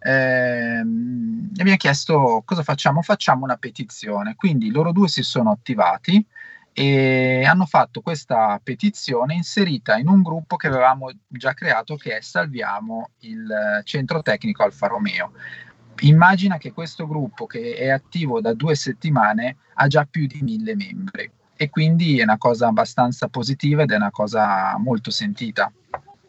eh, 0.01 0.79
abbiamo 0.79 1.77
chiesto 1.77 2.43
cosa 2.45 2.63
facciamo? 2.63 3.03
Facciamo 3.03 3.45
una 3.45 3.57
petizione. 3.57 4.35
Quindi 4.35 4.71
loro 4.71 4.93
due 4.93 5.09
si 5.09 5.23
sono 5.23 5.51
attivati 5.53 6.25
e 6.73 7.45
hanno 7.47 7.67
fatto 7.67 8.03
questa 8.03 8.61
petizione 8.63 9.35
inserita 9.35 9.97
in 9.97 10.09
un 10.09 10.23
gruppo 10.23 10.57
che 10.57 10.67
avevamo 10.67 11.11
già 11.27 11.55
creato 11.55 11.97
che 11.97 12.19
è 12.19 12.21
Salviamo 12.21 13.11
il 13.21 13.81
centro 13.85 14.21
tecnico 14.23 14.63
Alfa 14.63 14.89
Romeo 14.89 15.33
immagina 16.01 16.59
che 16.59 16.73
questo 16.73 17.07
gruppo 17.07 17.47
che 17.47 17.75
è 17.75 17.89
attivo 17.89 18.41
da 18.41 18.55
due 18.55 18.75
settimane 18.75 19.57
ha 19.75 19.87
già 19.87 20.07
più 20.09 20.27
di 20.27 20.41
mille 20.43 20.75
membri 20.75 21.31
e 21.57 21.71
quindi 21.71 22.21
è 22.21 22.23
una 22.23 22.39
cosa 22.39 22.69
abbastanza 22.69 23.29
positiva 23.29 23.83
ed 23.83 23.91
è 23.91 23.97
una 23.97 24.11
cosa 24.11 24.77
molto 24.79 25.11
sentita. 25.11 25.73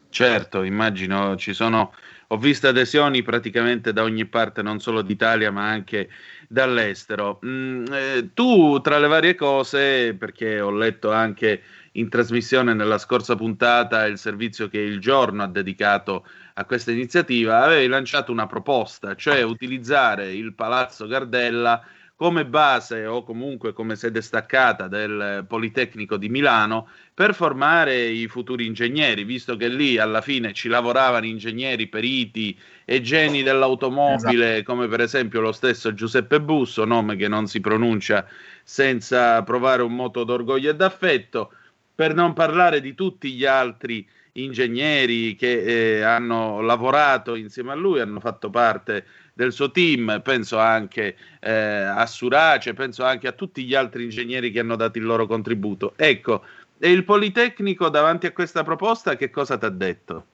Certo, 0.09 0.63
immagino 0.63 1.35
ci 1.35 1.53
sono, 1.53 1.93
ho 2.27 2.37
visto 2.37 2.67
adesioni 2.67 3.21
praticamente 3.23 3.91
da 3.91 4.03
ogni 4.03 4.25
parte, 4.25 4.61
non 4.61 4.79
solo 4.79 5.01
d'Italia 5.01 5.51
ma 5.51 5.69
anche 5.69 6.09
dall'estero. 6.47 7.39
Mm, 7.45 7.85
eh, 7.91 8.29
tu 8.33 8.79
tra 8.79 8.97
le 8.99 9.07
varie 9.07 9.35
cose, 9.35 10.15
perché 10.15 10.61
ho 10.61 10.71
letto 10.71 11.11
anche 11.11 11.61
in 11.93 12.09
trasmissione 12.09 12.73
nella 12.73 12.97
scorsa 12.97 13.35
puntata 13.35 14.05
il 14.05 14.17
servizio 14.17 14.69
che 14.69 14.79
il 14.79 14.99
giorno 14.99 15.43
ha 15.43 15.47
dedicato 15.47 16.25
a 16.59 16.65
questa 16.65 16.91
iniziativa, 16.91 17.63
avevi 17.63 17.87
lanciato 17.87 18.31
una 18.31 18.47
proposta, 18.47 19.15
cioè 19.15 19.43
utilizzare 19.43 20.33
il 20.33 20.53
Palazzo 20.55 21.05
Gardella 21.05 21.83
come 22.15 22.47
base 22.47 23.05
o 23.05 23.21
comunque 23.23 23.73
come 23.73 23.95
sede 23.95 24.23
staccata 24.23 24.87
del 24.87 25.45
Politecnico 25.47 26.17
di 26.17 26.29
Milano 26.29 26.89
per 27.13 27.35
formare 27.35 28.07
i 28.07 28.27
futuri 28.27 28.65
ingegneri, 28.65 29.23
visto 29.23 29.55
che 29.55 29.67
lì 29.67 29.99
alla 29.99 30.21
fine 30.21 30.51
ci 30.53 30.67
lavoravano 30.67 31.27
ingegneri, 31.27 31.85
periti 31.85 32.57
e 32.85 33.01
geni 33.01 33.43
dell'automobile, 33.43 34.53
esatto. 34.53 34.71
come 34.71 34.87
per 34.87 35.01
esempio 35.01 35.41
lo 35.41 35.51
stesso 35.51 35.93
Giuseppe 35.93 36.41
Busso, 36.41 36.85
nome 36.85 37.15
che 37.17 37.27
non 37.27 37.45
si 37.45 37.61
pronuncia 37.61 38.25
senza 38.63 39.43
provare 39.43 39.83
un 39.83 39.93
moto 39.93 40.23
d'orgoglio 40.23 40.71
e 40.71 40.75
d'affetto, 40.75 41.51
per 41.93 42.15
non 42.15 42.33
parlare 42.33 42.81
di 42.81 42.95
tutti 42.95 43.31
gli 43.33 43.45
altri 43.45 44.07
ingegneri 44.43 45.35
che 45.35 45.97
eh, 45.97 46.01
hanno 46.01 46.61
lavorato 46.61 47.35
insieme 47.35 47.71
a 47.71 47.75
lui, 47.75 47.99
hanno 47.99 48.19
fatto 48.19 48.49
parte 48.49 49.05
del 49.33 49.51
suo 49.51 49.71
team, 49.71 50.21
penso 50.23 50.57
anche 50.57 51.15
eh, 51.39 51.51
a 51.51 52.05
Surace, 52.05 52.73
penso 52.73 53.03
anche 53.03 53.27
a 53.27 53.33
tutti 53.33 53.63
gli 53.63 53.75
altri 53.75 54.03
ingegneri 54.03 54.51
che 54.51 54.59
hanno 54.59 54.75
dato 54.75 54.97
il 54.97 55.05
loro 55.05 55.27
contributo. 55.27 55.93
Ecco, 55.95 56.43
e 56.79 56.91
il 56.91 57.03
Politecnico 57.03 57.89
davanti 57.89 58.25
a 58.25 58.31
questa 58.31 58.63
proposta 58.63 59.15
che 59.15 59.29
cosa 59.29 59.57
ti 59.57 59.65
ha 59.65 59.69
detto? 59.69 60.25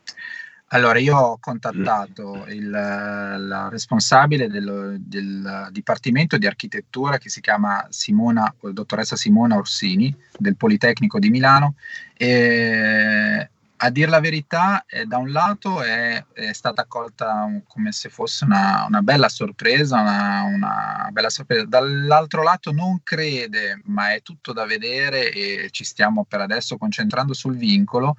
Allora, 0.68 0.98
io 0.98 1.16
ho 1.16 1.38
contattato 1.40 2.46
il, 2.48 2.70
la 2.70 3.70
responsabile 3.70 4.48
del, 4.48 4.96
del, 5.00 5.68
Dipartimento 5.72 6.38
di 6.38 6.48
Architettura 6.48 7.20
che 7.20 7.30
si 7.30 7.42
chiama 7.42 7.86
Simona, 7.90 8.52
dottoressa 8.60 9.16
Simona 9.16 9.56
Orsini 9.56 10.16
del 10.36 10.56
Politecnico 10.56 11.20
di 11.20 11.30
Milano 11.30 11.76
e 12.18 13.50
a 13.84 13.90
dire 13.90 14.10
la 14.10 14.22
verità, 14.22 14.86
eh, 14.88 15.06
da 15.06 15.18
un 15.18 15.30
lato 15.32 15.82
è, 15.82 16.24
è 16.32 16.54
stata 16.54 16.84
accolta 16.84 17.50
come 17.68 17.92
se 17.92 18.08
fosse 18.08 18.46
una, 18.46 18.86
una 18.88 19.02
bella 19.02 19.28
sorpresa, 19.28 20.00
una, 20.00 20.44
una, 20.44 21.10
bella 21.12 21.30
sorpresa, 21.30 21.66
dall'altro 21.66 22.44
lato 22.44 22.72
non 22.72 23.02
crede, 23.04 23.82
ma 23.86 24.14
è 24.14 24.22
tutto 24.22 24.54
da 24.54 24.66
vedere 24.66 25.32
e 25.32 25.68
ci 25.72 25.84
stiamo 25.84 26.24
per 26.24 26.40
adesso 26.40 26.78
concentrando 26.78 27.34
sul 27.34 27.58
vincolo 27.58 28.16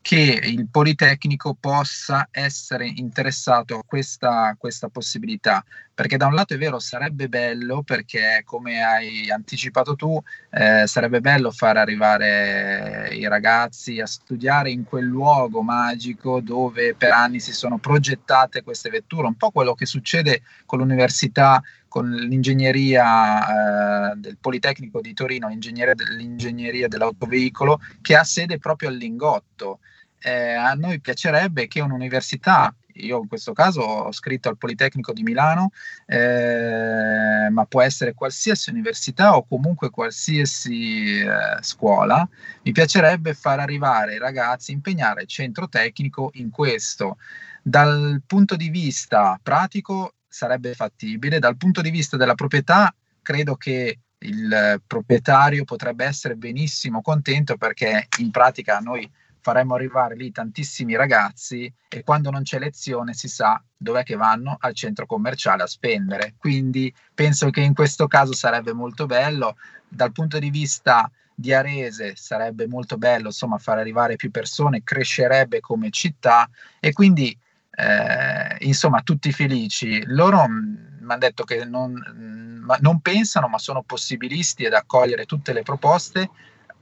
che 0.00 0.40
il 0.42 0.66
Politecnico 0.68 1.54
possa 1.58 2.28
essere 2.30 2.86
interessato 2.86 3.78
a 3.78 3.84
questa, 3.86 4.56
questa, 4.58 4.88
possibilità, 4.88 5.62
perché 5.94 6.16
da 6.16 6.26
un 6.26 6.34
lato 6.34 6.54
è 6.54 6.58
vero 6.58 6.78
sarebbe 6.78 7.28
bello, 7.28 7.82
perché 7.82 8.42
come 8.44 8.82
hai 8.82 9.30
anticipato 9.30 9.94
tu, 9.94 10.20
eh, 10.50 10.86
sarebbe 10.86 11.20
bello 11.20 11.50
far 11.50 11.76
arrivare 11.76 13.10
i 13.12 13.28
ragazzi 13.28 14.00
a 14.00 14.06
studiare 14.06 14.70
in 14.70 14.84
quel 14.84 15.04
luogo 15.04 15.62
magico 15.62 16.40
dove 16.40 16.94
per 16.94 17.12
anni 17.12 17.40
si 17.40 17.52
sono 17.52 17.78
progettate 17.78 18.62
queste 18.62 18.90
vetture, 18.90 19.26
un 19.26 19.36
po' 19.36 19.50
quello 19.50 19.74
che 19.74 19.86
succede 19.86 20.42
con 20.64 20.78
l'università 20.78 21.62
con 21.92 22.10
l'ingegneria 22.10 24.12
eh, 24.12 24.16
del 24.16 24.38
Politecnico 24.40 25.02
di 25.02 25.12
Torino, 25.12 25.48
l'ingegneria, 25.48 25.92
l'ingegneria 26.16 26.88
dell'autoveicolo, 26.88 27.80
che 28.00 28.16
ha 28.16 28.24
sede 28.24 28.58
proprio 28.58 28.88
al 28.88 28.94
Lingotto 28.94 29.80
eh, 30.22 30.52
a 30.52 30.72
noi 30.74 31.00
piacerebbe 31.00 31.66
che 31.66 31.80
un'università, 31.80 32.72
io 32.94 33.20
in 33.20 33.28
questo 33.28 33.52
caso 33.52 33.80
ho 33.80 34.12
scritto 34.12 34.48
al 34.48 34.56
Politecnico 34.56 35.12
di 35.12 35.22
Milano, 35.22 35.70
eh, 36.06 37.48
ma 37.50 37.64
può 37.66 37.82
essere 37.82 38.14
qualsiasi 38.14 38.70
università 38.70 39.36
o 39.36 39.46
comunque 39.46 39.90
qualsiasi 39.90 41.20
eh, 41.20 41.58
scuola, 41.60 42.28
mi 42.62 42.72
piacerebbe 42.72 43.34
far 43.34 43.58
arrivare 43.60 44.14
i 44.14 44.18
ragazzi, 44.18 44.72
impegnare 44.72 45.22
il 45.22 45.28
centro 45.28 45.68
tecnico 45.68 46.30
in 46.34 46.50
questo. 46.50 47.18
Dal 47.62 48.22
punto 48.26 48.56
di 48.56 48.68
vista 48.68 49.38
pratico 49.42 50.14
sarebbe 50.26 50.74
fattibile, 50.74 51.38
dal 51.38 51.56
punto 51.56 51.80
di 51.80 51.90
vista 51.90 52.16
della 52.16 52.34
proprietà 52.34 52.94
credo 53.22 53.56
che 53.56 53.98
il 54.22 54.82
proprietario 54.86 55.64
potrebbe 55.64 56.04
essere 56.04 56.36
benissimo 56.36 57.00
contento 57.02 57.56
perché 57.56 58.06
in 58.18 58.30
pratica 58.30 58.78
noi 58.78 59.10
faremmo 59.42 59.74
arrivare 59.74 60.14
lì 60.14 60.30
tantissimi 60.30 60.94
ragazzi 60.94 61.70
e 61.88 62.02
quando 62.04 62.30
non 62.30 62.42
c'è 62.42 62.58
lezione 62.58 63.12
si 63.12 63.28
sa 63.28 63.60
dov'è 63.76 64.04
che 64.04 64.14
vanno 64.14 64.56
al 64.60 64.72
centro 64.72 65.04
commerciale 65.04 65.64
a 65.64 65.66
spendere. 65.66 66.34
Quindi 66.38 66.94
penso 67.12 67.50
che 67.50 67.60
in 67.60 67.74
questo 67.74 68.06
caso 68.06 68.32
sarebbe 68.32 68.72
molto 68.72 69.06
bello. 69.06 69.56
Dal 69.88 70.12
punto 70.12 70.38
di 70.38 70.48
vista 70.48 71.10
di 71.34 71.52
Arese 71.52 72.14
sarebbe 72.14 72.68
molto 72.68 72.96
bello 72.96 73.26
insomma 73.26 73.58
far 73.58 73.78
arrivare 73.78 74.16
più 74.16 74.30
persone, 74.30 74.84
crescerebbe 74.84 75.60
come 75.60 75.90
città 75.90 76.48
e 76.78 76.92
quindi 76.92 77.36
eh, 77.74 78.56
insomma 78.60 79.02
tutti 79.02 79.32
felici. 79.32 80.04
Loro 80.06 80.46
mi 80.48 81.02
hanno 81.02 81.18
detto 81.18 81.42
che 81.42 81.64
non, 81.64 81.92
mh, 81.92 82.76
non 82.80 83.00
pensano 83.00 83.48
ma 83.48 83.58
sono 83.58 83.82
possibilisti 83.82 84.66
ad 84.66 84.74
accogliere 84.74 85.26
tutte 85.26 85.52
le 85.52 85.62
proposte 85.62 86.30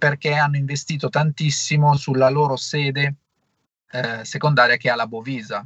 perché 0.00 0.32
hanno 0.32 0.56
investito 0.56 1.10
tantissimo 1.10 1.94
sulla 1.94 2.30
loro 2.30 2.56
sede 2.56 3.16
eh, 3.90 4.24
secondaria 4.24 4.78
che 4.78 4.88
è 4.88 4.92
alla 4.92 5.06
Bovisa. 5.06 5.64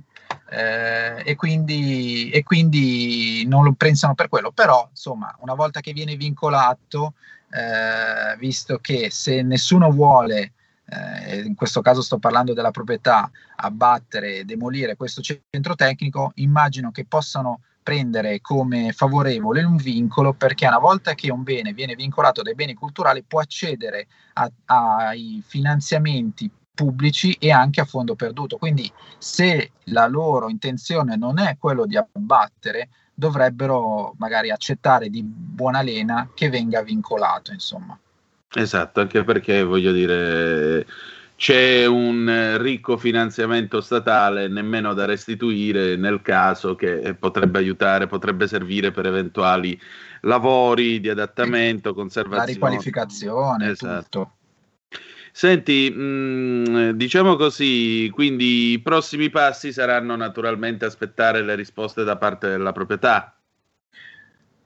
Eh, 0.50 1.22
e, 1.24 1.36
quindi, 1.36 2.30
e, 2.30 2.42
quindi, 2.42 3.46
non 3.46 3.62
lo 3.62 3.74
pensano 3.74 4.14
per 4.14 4.28
quello, 4.28 4.50
però 4.50 4.86
insomma 4.90 5.34
una 5.38 5.54
volta 5.54 5.78
che 5.78 5.92
viene 5.92 6.16
vincolato, 6.16 7.14
eh, 7.50 8.36
visto 8.38 8.78
che 8.78 9.08
se 9.10 9.42
nessuno 9.42 9.90
vuole, 9.90 10.52
eh, 10.86 11.42
in 11.42 11.54
questo 11.54 11.80
caso 11.80 12.02
sto 12.02 12.18
parlando 12.18 12.54
della 12.54 12.72
proprietà, 12.72 13.30
abbattere 13.56 14.38
e 14.38 14.44
demolire 14.44 14.96
questo 14.96 15.22
centro 15.22 15.76
tecnico, 15.76 16.32
immagino 16.34 16.90
che 16.90 17.04
possano 17.06 17.60
prendere 17.84 18.40
come 18.40 18.92
favorevole 18.92 19.62
un 19.62 19.76
vincolo 19.76 20.32
perché 20.32 20.66
una 20.66 20.78
volta 20.78 21.14
che 21.14 21.30
un 21.30 21.42
bene 21.42 21.74
viene 21.74 21.94
vincolato 21.94 22.40
dai 22.42 22.54
beni 22.54 22.72
culturali 22.72 23.22
può 23.22 23.40
accedere 23.40 24.08
a, 24.32 24.50
ai 24.64 25.42
finanziamenti 25.46 26.50
pubblici 26.74 27.36
e 27.38 27.52
anche 27.52 27.82
a 27.82 27.84
fondo 27.84 28.16
perduto. 28.16 28.56
Quindi 28.56 28.90
se 29.18 29.72
la 29.84 30.06
loro 30.06 30.48
intenzione 30.48 31.14
non 31.16 31.38
è 31.38 31.56
quello 31.58 31.84
di 31.84 31.96
abbattere, 31.96 32.88
dovrebbero 33.14 34.14
magari 34.18 34.50
accettare 34.50 35.10
di 35.10 35.22
buona 35.22 35.82
lena 35.82 36.30
che 36.34 36.48
venga 36.48 36.82
vincolato, 36.82 37.52
insomma. 37.52 37.96
Esatto, 38.56 39.00
anche 39.00 39.22
perché 39.24 39.62
voglio 39.62 39.92
dire 39.92 40.86
c'è 41.36 41.84
un 41.86 42.56
ricco 42.58 42.96
finanziamento 42.96 43.80
statale 43.80 44.48
nemmeno 44.48 44.94
da 44.94 45.04
restituire 45.04 45.96
nel 45.96 46.22
caso 46.22 46.74
che 46.74 47.16
potrebbe 47.18 47.58
aiutare, 47.58 48.06
potrebbe 48.06 48.46
servire 48.46 48.92
per 48.92 49.06
eventuali 49.06 49.78
lavori 50.22 51.00
di 51.00 51.08
adattamento, 51.08 51.92
conservazione. 51.92 52.46
La 52.46 52.52
riqualificazione, 52.52 53.70
esatto. 53.70 54.02
tutto. 54.02 54.36
Senti, 55.36 55.90
mh, 55.90 56.00
mm, 56.00 56.90
diciamo 56.90 57.34
così, 57.34 58.08
quindi 58.14 58.70
i 58.70 58.80
prossimi 58.80 59.30
passi 59.30 59.72
saranno 59.72 60.14
naturalmente 60.14 60.84
aspettare 60.84 61.42
le 61.42 61.56
risposte 61.56 62.04
da 62.04 62.16
parte 62.16 62.48
della 62.48 62.70
proprietà. 62.70 63.36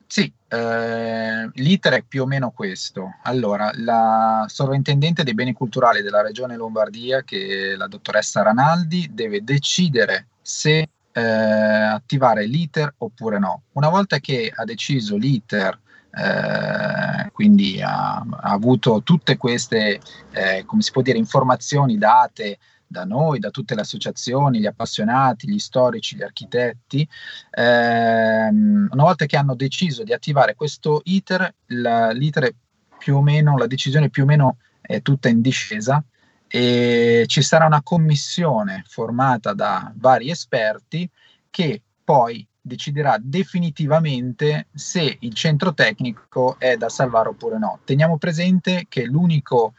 Sì, 0.07 0.31
eh, 0.49 1.51
l'iter 1.55 1.93
è 1.93 2.03
più 2.03 2.23
o 2.23 2.27
meno 2.27 2.51
questo. 2.51 3.17
Allora, 3.25 3.71
la 3.75 4.47
sovrintendente 4.49 5.23
dei 5.23 5.35
beni 5.35 5.53
culturali 5.53 6.03
della 6.03 6.23
regione 6.23 6.57
Lombardia, 6.57 7.23
che 7.23 7.73
è 7.73 7.77
la 7.77 7.87
dottoressa 7.87 8.43
Ranaldi, 8.43 9.11
deve 9.13 9.45
decidere 9.45 10.29
se 10.41 10.89
eh, 11.13 11.21
attivare 11.21 12.47
l'iter 12.47 12.95
oppure 12.99 13.39
no. 13.39 13.63
Una 13.73 13.91
volta 13.91 14.19
che 14.19 14.51
ha 14.55 14.65
deciso 14.65 15.17
l'iter, 15.17 15.79
eh, 16.11 17.31
quindi 17.33 17.83
ha, 17.83 18.17
ha, 18.17 18.51
avuto 18.51 19.03
tutte 19.03 19.37
queste, 19.37 20.01
eh, 20.31 20.65
come 20.65 20.81
si 20.81 20.91
può 20.93 21.03
dire, 21.03 21.19
informazioni 21.19 21.99
date 21.99 22.59
da 22.89 23.05
noi, 23.05 23.39
da 23.39 23.51
tutte 23.51 23.75
le 23.75 23.83
associazioni, 23.83 24.59
gli 24.59 24.67
appassionati, 24.67 25.49
gli 25.49 25.59
storici, 25.59 26.17
gli 26.17 26.23
architetti, 26.23 27.07
ehm, 27.51 28.89
una 28.91 29.03
volta 29.03 29.27
che 29.27 29.37
hanno 29.37 29.55
deciso 29.55 30.03
di 30.03 30.13
attivare 30.13 30.55
questo 30.55 31.03
iter, 31.05 31.55
la, 31.67 32.11
l'iter 32.11 32.53
più 32.99 33.17
o 33.17 33.23
meno, 33.23 33.57
la 33.57 33.67
decisione 33.67 34.09
più 34.11 34.25
o 34.25 34.27
meno 34.27 34.57
è 34.81 35.03
tutta 35.03 35.29
in 35.29 35.41
discesa 35.41 36.03
e 36.49 37.25
ci 37.27 37.43
sarà 37.43 37.67
una 37.67 37.83
commissione 37.83 38.83
formata 38.87 39.53
da 39.53 39.93
vari 39.97 40.31
esperti 40.31 41.09
che 41.51 41.83
poi 42.03 42.47
deciderà 42.61 43.17
definitivamente 43.21 44.69
se 44.73 45.19
il 45.21 45.35
centro 45.35 45.75
tecnico 45.75 46.57
è 46.59 46.77
da 46.77 46.89
salvare 46.89 47.29
oppure 47.29 47.59
no. 47.59 47.81
Teniamo 47.85 48.17
presente 48.19 48.87
che 48.89 49.05
l'unico, 49.05 49.75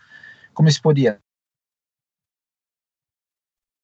come 0.53 0.69
si 0.69 0.79
può 0.79 0.91
dire, 0.91 1.21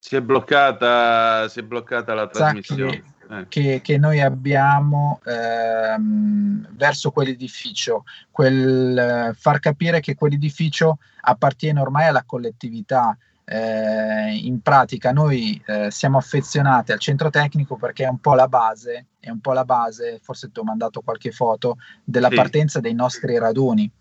si 0.05 0.15
è 0.15 0.21
bloccata, 0.21 1.47
si 1.47 1.61
è 1.61 1.63
bloccata 1.63 2.13
la 2.13 2.27
trasmissione. 2.27 3.03
Eh. 3.27 3.45
Che, 3.47 3.81
che, 3.83 3.97
noi 3.97 4.21
abbiamo 4.21 5.19
ehm, 5.25 6.67
verso 6.73 7.09
quell'edificio, 7.09 8.03
quel, 8.29 9.35
far 9.35 9.57
capire 9.57 10.01
che 10.01 10.13
quell'edificio 10.13 10.99
appartiene 11.21 11.79
ormai 11.79 12.05
alla 12.05 12.21
collettività. 12.23 13.17
Eh, 13.47 14.35
in 14.43 14.61
pratica 14.61 15.11
noi 15.11 15.59
eh, 15.65 15.89
siamo 15.89 16.19
affezionati 16.19 16.91
al 16.91 16.99
centro 16.99 17.31
tecnico 17.31 17.75
perché 17.75 18.03
è 18.03 18.07
un 18.07 18.19
po' 18.19 18.35
la 18.35 18.47
base, 18.47 19.07
è 19.19 19.31
un 19.31 19.39
po' 19.39 19.53
la 19.53 19.65
base, 19.65 20.19
forse 20.21 20.51
ti 20.51 20.59
ho 20.59 20.63
mandato 20.63 21.01
qualche 21.01 21.31
foto, 21.31 21.77
della 22.03 22.29
sì. 22.29 22.35
partenza 22.35 22.79
dei 22.79 22.93
nostri 22.93 23.39
raduni 23.39 23.91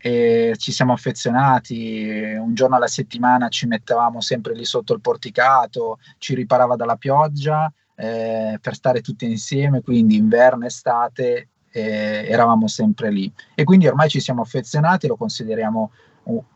e 0.00 0.54
ci 0.58 0.70
siamo 0.70 0.92
affezionati, 0.92 2.34
un 2.38 2.54
giorno 2.54 2.76
alla 2.76 2.86
settimana 2.86 3.48
ci 3.48 3.66
mettevamo 3.66 4.20
sempre 4.20 4.54
lì 4.54 4.64
sotto 4.64 4.94
il 4.94 5.00
porticato, 5.00 5.98
ci 6.18 6.34
riparava 6.34 6.76
dalla 6.76 6.96
pioggia 6.96 7.72
eh, 7.96 8.58
per 8.60 8.74
stare 8.74 9.00
tutti 9.00 9.24
insieme, 9.24 9.82
quindi 9.82 10.16
inverno, 10.16 10.66
estate, 10.66 11.48
eh, 11.70 12.26
eravamo 12.28 12.68
sempre 12.68 13.10
lì. 13.10 13.30
E 13.54 13.64
quindi 13.64 13.88
ormai 13.88 14.08
ci 14.08 14.20
siamo 14.20 14.42
affezionati, 14.42 15.08
lo 15.08 15.16
consideriamo 15.16 15.90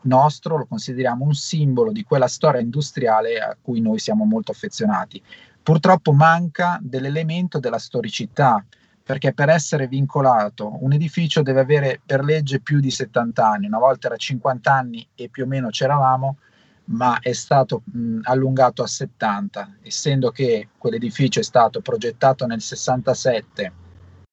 nostro, 0.02 0.58
lo 0.58 0.66
consideriamo 0.66 1.24
un 1.24 1.32
simbolo 1.32 1.92
di 1.92 2.04
quella 2.04 2.28
storia 2.28 2.60
industriale 2.60 3.38
a 3.38 3.56
cui 3.60 3.80
noi 3.80 3.98
siamo 3.98 4.24
molto 4.24 4.52
affezionati. 4.52 5.22
Purtroppo 5.62 6.12
manca 6.12 6.78
dell'elemento 6.82 7.58
della 7.58 7.78
storicità, 7.78 8.62
perché 9.02 9.32
per 9.32 9.48
essere 9.48 9.88
vincolato 9.88 10.78
un 10.80 10.92
edificio 10.92 11.42
deve 11.42 11.60
avere 11.60 12.00
per 12.04 12.22
legge 12.22 12.60
più 12.60 12.80
di 12.80 12.90
70 12.90 13.46
anni, 13.46 13.66
una 13.66 13.78
volta 13.78 14.06
era 14.06 14.16
50 14.16 14.72
anni 14.72 15.06
e 15.14 15.28
più 15.28 15.44
o 15.44 15.46
meno 15.46 15.68
c'eravamo, 15.68 16.36
ma 16.84 17.18
è 17.20 17.32
stato 17.32 17.82
mh, 17.84 18.20
allungato 18.22 18.82
a 18.82 18.86
70, 18.86 19.76
essendo 19.82 20.30
che 20.30 20.68
quell'edificio 20.78 21.40
è 21.40 21.42
stato 21.42 21.80
progettato 21.80 22.46
nel 22.46 22.60
67 22.60 23.72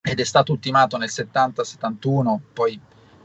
ed 0.02 0.20
è 0.20 0.24
stato 0.24 0.52
ultimato 0.52 0.98
nel 0.98 1.10
70-71, 1.12 2.40
poi 2.54 2.80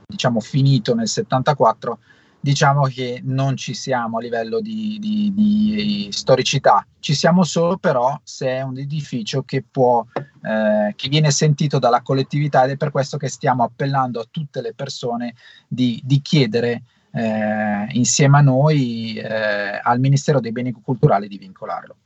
diciamo 0.06 0.40
finito 0.40 0.94
nel 0.94 1.08
74, 1.08 1.98
diciamo 2.44 2.82
che 2.88 3.22
non 3.24 3.56
ci 3.56 3.72
siamo 3.72 4.18
a 4.18 4.20
livello 4.20 4.60
di, 4.60 4.98
di, 5.00 5.32
di, 5.32 6.08
storicità, 6.10 6.86
ci 7.00 7.14
siamo 7.14 7.42
solo 7.42 7.78
però 7.78 8.20
se 8.22 8.48
è 8.48 8.60
un 8.60 8.76
edificio 8.76 9.44
che 9.44 9.64
può, 9.68 10.04
eh, 10.14 10.92
che 10.94 11.08
viene 11.08 11.30
sentito 11.30 11.78
dalla 11.78 12.02
collettività 12.02 12.64
ed 12.64 12.72
è 12.72 12.76
per 12.76 12.90
questo 12.90 13.16
che 13.16 13.28
stiamo 13.28 13.62
appellando 13.62 14.20
a 14.20 14.26
tutte 14.30 14.60
le 14.60 14.74
persone 14.74 15.34
di, 15.66 15.98
di 16.04 16.20
chiedere 16.20 16.82
eh, 17.12 17.86
insieme 17.92 18.36
a 18.36 18.42
noi 18.42 19.14
eh, 19.14 19.80
al 19.82 19.98
Ministero 19.98 20.38
dei 20.38 20.52
Beni 20.52 20.72
Culturali 20.72 21.28
di 21.28 21.38
vincolarlo. 21.38 21.96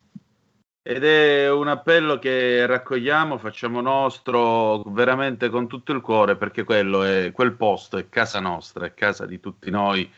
Ed 0.81 1.03
è 1.05 1.51
un 1.51 1.67
appello 1.67 2.21
che 2.21 2.65
raccogliamo, 2.65 3.39
facciamo 3.39 3.81
nostro 3.81 4.83
veramente 4.85 5.49
con 5.49 5.67
tutto 5.67 5.91
il 5.91 6.01
cuore, 6.01 6.37
perché 6.37 6.63
quello 6.63 7.03
è, 7.03 7.33
quel 7.33 7.55
posto 7.55 7.97
è 7.97 8.09
casa 8.09 8.39
nostra, 8.39 8.87
è 8.87 8.95
casa 8.95 9.27
di 9.27 9.41
tutti 9.41 9.69
noi 9.69 10.09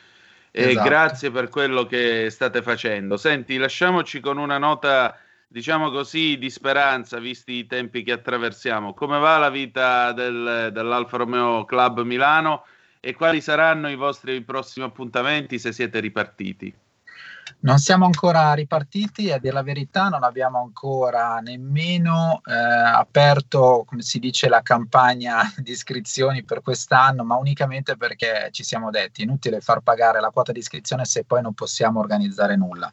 e 0.51 0.71
esatto. 0.71 0.89
grazie 0.89 1.31
per 1.31 1.49
quello 1.49 1.87
che 1.87 2.29
state 2.31 2.63
facendo. 2.63 3.17
Senti, 3.17 3.57
lasciamoci 3.57 4.21
con 4.21 4.37
una 4.39 4.59
nota, 4.59 5.17
diciamo 5.47 5.91
così, 5.91 6.39
di 6.39 6.51
speranza, 6.51 7.19
visti 7.19 7.53
i 7.53 7.67
tempi 7.67 8.03
che 8.03 8.13
attraversiamo. 8.13 8.95
Come 8.95 9.19
va 9.19 9.39
la 9.39 9.51
vita 9.51 10.13
del, 10.13 10.71
dell'Alfa 10.73 11.19
Romeo 11.19 11.65
Club 11.65 12.03
Milano 12.03 12.65
e 12.99 13.15
quali 13.15 13.41
saranno 13.41 13.89
i 13.89 13.97
vostri 13.97 14.43
prossimi 14.43 14.85
appuntamenti 14.87 15.59
se 15.59 15.73
siete 15.73 16.01
ripartiti? 16.01 16.75
Non 17.63 17.79
siamo 17.79 18.07
ancora 18.07 18.55
ripartiti, 18.55 19.31
a 19.31 19.39
dire 19.39 19.53
la 19.53 19.63
verità 19.63 20.09
non 20.09 20.23
abbiamo 20.23 20.61
ancora 20.61 21.41
nemmeno 21.41 22.41
eh, 22.47 22.53
aperto, 22.55 23.85
come 23.87 24.01
si 24.01 24.19
dice, 24.19 24.49
la 24.49 24.63
campagna 24.63 25.43
di 25.59 25.73
iscrizioni 25.73 26.43
per 26.43 26.63
quest'anno, 26.63 27.23
ma 27.23 27.37
unicamente 27.37 27.99
perché 27.99 28.49
ci 28.53 28.65
siamo 28.65 28.89
detti, 28.89 29.23
inutile 29.23 29.61
far 29.61 29.81
pagare 29.81 30.21
la 30.21 30.31
quota 30.31 30.53
di 30.53 30.61
iscrizione 30.61 31.05
se 31.05 31.25
poi 31.25 31.43
non 31.43 31.53
possiamo 31.53 32.01
organizzare 32.01 32.57
nulla. 32.57 32.91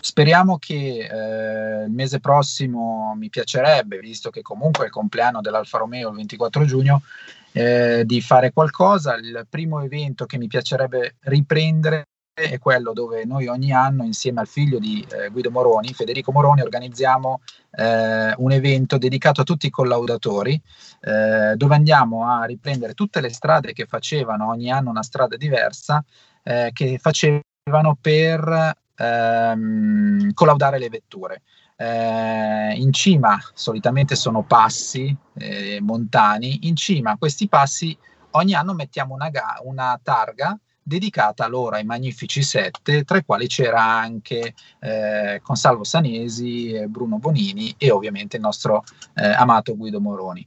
Speriamo 0.00 0.58
che 0.58 1.08
eh, 1.10 1.84
il 1.86 1.90
mese 1.90 2.20
prossimo 2.20 3.14
mi 3.16 3.30
piacerebbe, 3.30 3.98
visto 3.98 4.30
che 4.30 4.42
comunque 4.42 4.84
è 4.84 4.86
il 4.86 4.92
compleanno 4.92 5.40
dell'Alfa 5.40 5.78
Romeo 5.78 6.10
il 6.10 6.16
24 6.16 6.64
giugno, 6.66 7.02
eh, 7.50 8.02
di 8.04 8.20
fare 8.20 8.52
qualcosa. 8.52 9.16
Il 9.16 9.44
primo 9.50 9.80
evento 9.80 10.24
che 10.26 10.38
mi 10.38 10.46
piacerebbe 10.46 11.16
riprendere 11.20 12.10
è 12.34 12.58
quello 12.58 12.92
dove 12.92 13.24
noi 13.24 13.46
ogni 13.46 13.72
anno 13.72 14.02
insieme 14.02 14.40
al 14.40 14.48
figlio 14.48 14.80
di 14.80 15.06
eh, 15.08 15.28
Guido 15.28 15.52
Moroni, 15.52 15.94
Federico 15.94 16.32
Moroni, 16.32 16.62
organizziamo 16.62 17.40
eh, 17.70 18.34
un 18.36 18.50
evento 18.50 18.98
dedicato 18.98 19.42
a 19.42 19.44
tutti 19.44 19.66
i 19.66 19.70
collaudatori 19.70 20.60
eh, 21.00 21.54
dove 21.54 21.74
andiamo 21.76 22.26
a 22.28 22.44
riprendere 22.44 22.94
tutte 22.94 23.20
le 23.20 23.32
strade 23.32 23.72
che 23.72 23.86
facevano 23.86 24.48
ogni 24.48 24.70
anno 24.70 24.90
una 24.90 25.04
strada 25.04 25.36
diversa 25.36 26.04
eh, 26.42 26.70
che 26.72 26.98
facevano 26.98 27.96
per 28.00 28.74
ehm, 28.96 30.32
collaudare 30.32 30.78
le 30.78 30.88
vetture. 30.88 31.42
Eh, 31.76 32.74
in 32.76 32.92
cima 32.92 33.38
solitamente 33.52 34.16
sono 34.16 34.42
passi 34.42 35.16
eh, 35.34 35.78
montani, 35.80 36.66
in 36.66 36.74
cima 36.74 37.12
a 37.12 37.16
questi 37.16 37.48
passi 37.48 37.96
ogni 38.32 38.54
anno 38.54 38.74
mettiamo 38.74 39.14
una, 39.14 39.28
ga- 39.28 39.60
una 39.62 39.98
targa 40.02 40.56
dedicata 40.84 41.46
loro 41.48 41.76
ai 41.76 41.84
Magnifici 41.84 42.42
Sette, 42.42 43.04
tra 43.04 43.16
i 43.16 43.24
quali 43.24 43.46
c'era 43.46 43.82
anche 43.82 44.54
eh, 44.80 45.40
Consalvo 45.42 45.82
Sanesi, 45.82 46.84
Bruno 46.88 47.18
Bonini 47.18 47.74
e 47.78 47.90
ovviamente 47.90 48.36
il 48.36 48.42
nostro 48.42 48.84
eh, 49.14 49.26
amato 49.26 49.76
Guido 49.76 50.00
Moroni. 50.00 50.46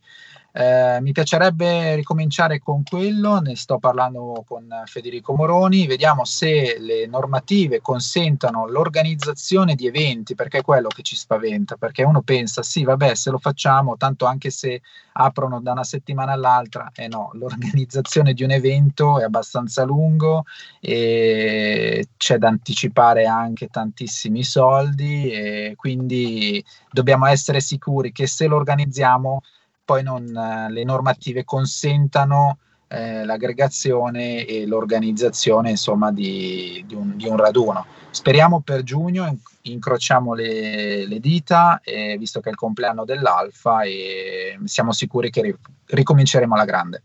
Eh, 0.60 0.98
mi 1.02 1.12
piacerebbe 1.12 1.94
ricominciare 1.94 2.58
con 2.58 2.82
quello, 2.82 3.40
ne 3.40 3.56
sto 3.56 3.78
parlando 3.78 4.44
con 4.48 4.68
Federico 4.86 5.36
Moroni, 5.36 5.86
vediamo 5.86 6.26
se 6.26 6.78
le 6.80 7.06
normative 7.06 7.80
consentono 7.80 8.66
l'organizzazione 8.66 9.76
di 9.76 9.86
eventi, 9.86 10.34
perché 10.34 10.58
è 10.58 10.64
quello 10.64 10.88
che 10.88 11.04
ci 11.04 11.16
spaventa, 11.16 11.76
perché 11.76 12.02
uno 12.02 12.24
pensa 12.24 12.64
sì, 12.64 12.84
vabbè, 12.84 13.14
se 13.14 13.30
lo 13.30 13.38
facciamo, 13.38 13.98
tanto 13.98 14.26
anche 14.26 14.50
se 14.50 14.82
aprono 15.14 15.62
da 15.62 15.74
una 15.74 15.84
settimana 15.84 16.32
all'altra, 16.32 16.90
eh 16.96 17.08
no, 17.08 17.30
l'organizzazione 17.38 18.34
di 18.34 18.42
un 18.42 18.50
evento 18.50 19.20
è 19.20 19.26
abbastanza 19.26 19.84
lungo 19.84 20.46
e 20.80 22.08
c'è 22.18 22.40
da 22.40 22.48
anticipare 22.48 23.28
anche 23.28 23.68
tantissimi 23.68 24.44
soldi 24.44 25.30
e 25.32 25.74
quindi 25.76 26.66
dobbiamo 26.90 27.28
essere 27.28 27.60
sicuri 27.60 28.12
che 28.12 28.26
se 28.26 28.48
lo 28.48 28.56
organizziamo 28.56 29.44
poi 29.88 30.04
non, 30.04 30.36
eh, 30.36 30.70
le 30.70 30.84
normative 30.84 31.46
consentano 31.46 32.58
eh, 32.90 33.24
l'aggregazione 33.24 34.44
e 34.44 34.68
l'organizzazione 34.68 35.70
insomma, 35.70 36.12
di, 36.12 36.84
di, 36.86 36.94
un, 36.94 37.16
di, 37.16 37.26
un, 37.26 37.38
raduno. 37.38 37.86
Speriamo 38.10 38.60
per 38.60 38.84
giugno, 38.84 39.38
incrociamo 39.62 40.34
le, 40.34 41.08
le 41.08 41.20
dita, 41.22 41.80
eh, 41.86 42.18
visto 42.20 42.42
che 42.42 42.50
è 42.50 42.52
il 42.52 42.58
compleanno 42.58 43.06
dell'Alfa 43.06 43.84
e 43.84 44.60
siamo 44.66 44.92
sicuri 44.92 45.30
che 45.30 45.56
ricominceremo 45.86 46.54
alla 46.54 46.66
grande. 46.66 47.04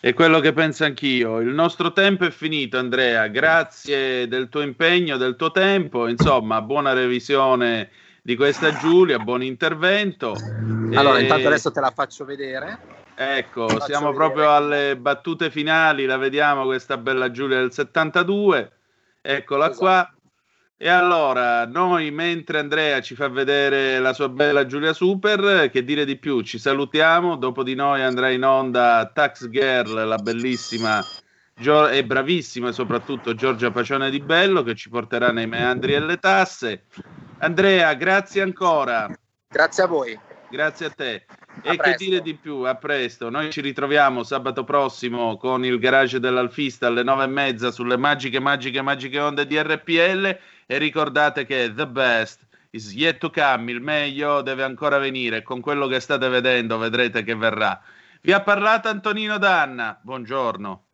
È 0.00 0.12
quello 0.12 0.40
che 0.40 0.52
penso 0.52 0.84
anch'io. 0.84 1.38
Il 1.38 1.54
nostro 1.54 1.92
tempo 1.92 2.24
è 2.24 2.30
finito, 2.30 2.78
Andrea. 2.78 3.28
Grazie 3.28 4.26
del 4.26 4.48
tuo 4.48 4.62
impegno, 4.62 5.16
del 5.16 5.36
tuo 5.36 5.52
tempo. 5.52 6.08
Insomma, 6.08 6.62
buona 6.62 6.92
revisione 6.92 7.90
di 8.28 8.36
questa 8.36 8.76
Giulia, 8.76 9.18
buon 9.18 9.42
intervento. 9.42 10.36
Allora, 10.92 11.16
e... 11.16 11.22
intanto 11.22 11.46
adesso 11.46 11.70
te 11.70 11.80
la 11.80 11.90
faccio 11.90 12.26
vedere. 12.26 12.78
Ecco, 13.14 13.66
faccio 13.68 13.86
siamo 13.86 14.12
vedere. 14.12 14.26
proprio 14.26 14.54
alle 14.54 14.98
battute 14.98 15.50
finali, 15.50 16.04
la 16.04 16.18
vediamo 16.18 16.64
questa 16.64 16.98
bella 16.98 17.30
Giulia 17.30 17.56
del 17.56 17.72
72. 17.72 18.72
Eccola 19.22 19.70
esatto. 19.70 19.78
qua. 19.78 20.14
E 20.76 20.88
allora, 20.90 21.66
noi 21.66 22.10
mentre 22.10 22.58
Andrea 22.58 23.00
ci 23.00 23.14
fa 23.14 23.28
vedere 23.28 23.98
la 23.98 24.12
sua 24.12 24.28
bella 24.28 24.66
Giulia 24.66 24.92
Super, 24.92 25.70
che 25.70 25.82
dire 25.82 26.04
di 26.04 26.18
più? 26.18 26.42
Ci 26.42 26.58
salutiamo, 26.58 27.34
dopo 27.36 27.62
di 27.62 27.74
noi 27.74 28.02
andrà 28.02 28.28
in 28.28 28.44
onda 28.44 29.10
Tax 29.10 29.48
Girl, 29.48 30.06
la 30.06 30.18
bellissima 30.18 31.02
e 31.90 32.04
bravissima 32.04 32.72
soprattutto 32.72 33.34
Giorgia 33.34 33.72
Pacione 33.72 34.10
di 34.10 34.20
Bello 34.20 34.62
che 34.62 34.74
ci 34.74 34.90
porterà 34.90 35.32
nei 35.32 35.46
meandri 35.46 35.94
e 35.94 36.00
le 36.00 36.18
tasse. 36.18 36.84
Andrea, 37.40 37.94
grazie 37.94 38.42
ancora. 38.42 39.08
Grazie 39.48 39.82
a 39.84 39.86
voi. 39.86 40.18
Grazie 40.50 40.86
a 40.86 40.90
te. 40.90 41.24
A 41.28 41.72
e 41.72 41.76
presto. 41.76 41.82
che 41.82 41.94
dire 41.96 42.20
di 42.20 42.34
più? 42.34 42.62
A 42.62 42.74
presto. 42.74 43.30
Noi 43.30 43.52
ci 43.52 43.60
ritroviamo 43.60 44.24
sabato 44.24 44.64
prossimo 44.64 45.36
con 45.36 45.64
il 45.64 45.78
garage 45.78 46.18
dell'Alfista 46.18 46.88
alle 46.88 47.04
nove 47.04 47.24
e 47.24 47.28
mezza 47.28 47.70
sulle 47.70 47.96
magiche, 47.96 48.40
magiche, 48.40 48.82
magiche 48.82 49.20
onde 49.20 49.46
di 49.46 49.56
RPL. 49.56 50.38
E 50.66 50.78
ricordate 50.78 51.46
che 51.46 51.72
the 51.74 51.86
best 51.86 52.44
is 52.70 52.92
yet 52.92 53.18
to 53.18 53.30
come. 53.30 53.70
Il 53.70 53.82
meglio 53.82 54.42
deve 54.42 54.64
ancora 54.64 54.98
venire. 54.98 55.42
Con 55.42 55.60
quello 55.60 55.86
che 55.86 56.00
state 56.00 56.28
vedendo 56.28 56.76
vedrete 56.76 57.22
che 57.22 57.36
verrà. 57.36 57.80
Vi 58.20 58.32
ha 58.32 58.40
parlato 58.40 58.88
Antonino 58.88 59.38
Danna. 59.38 59.96
Buongiorno. 60.02 60.86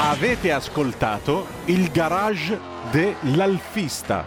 Avete 0.00 0.52
ascoltato 0.52 1.46
il 1.64 1.90
garage 1.90 2.77
dell'Alfista. 2.92 4.24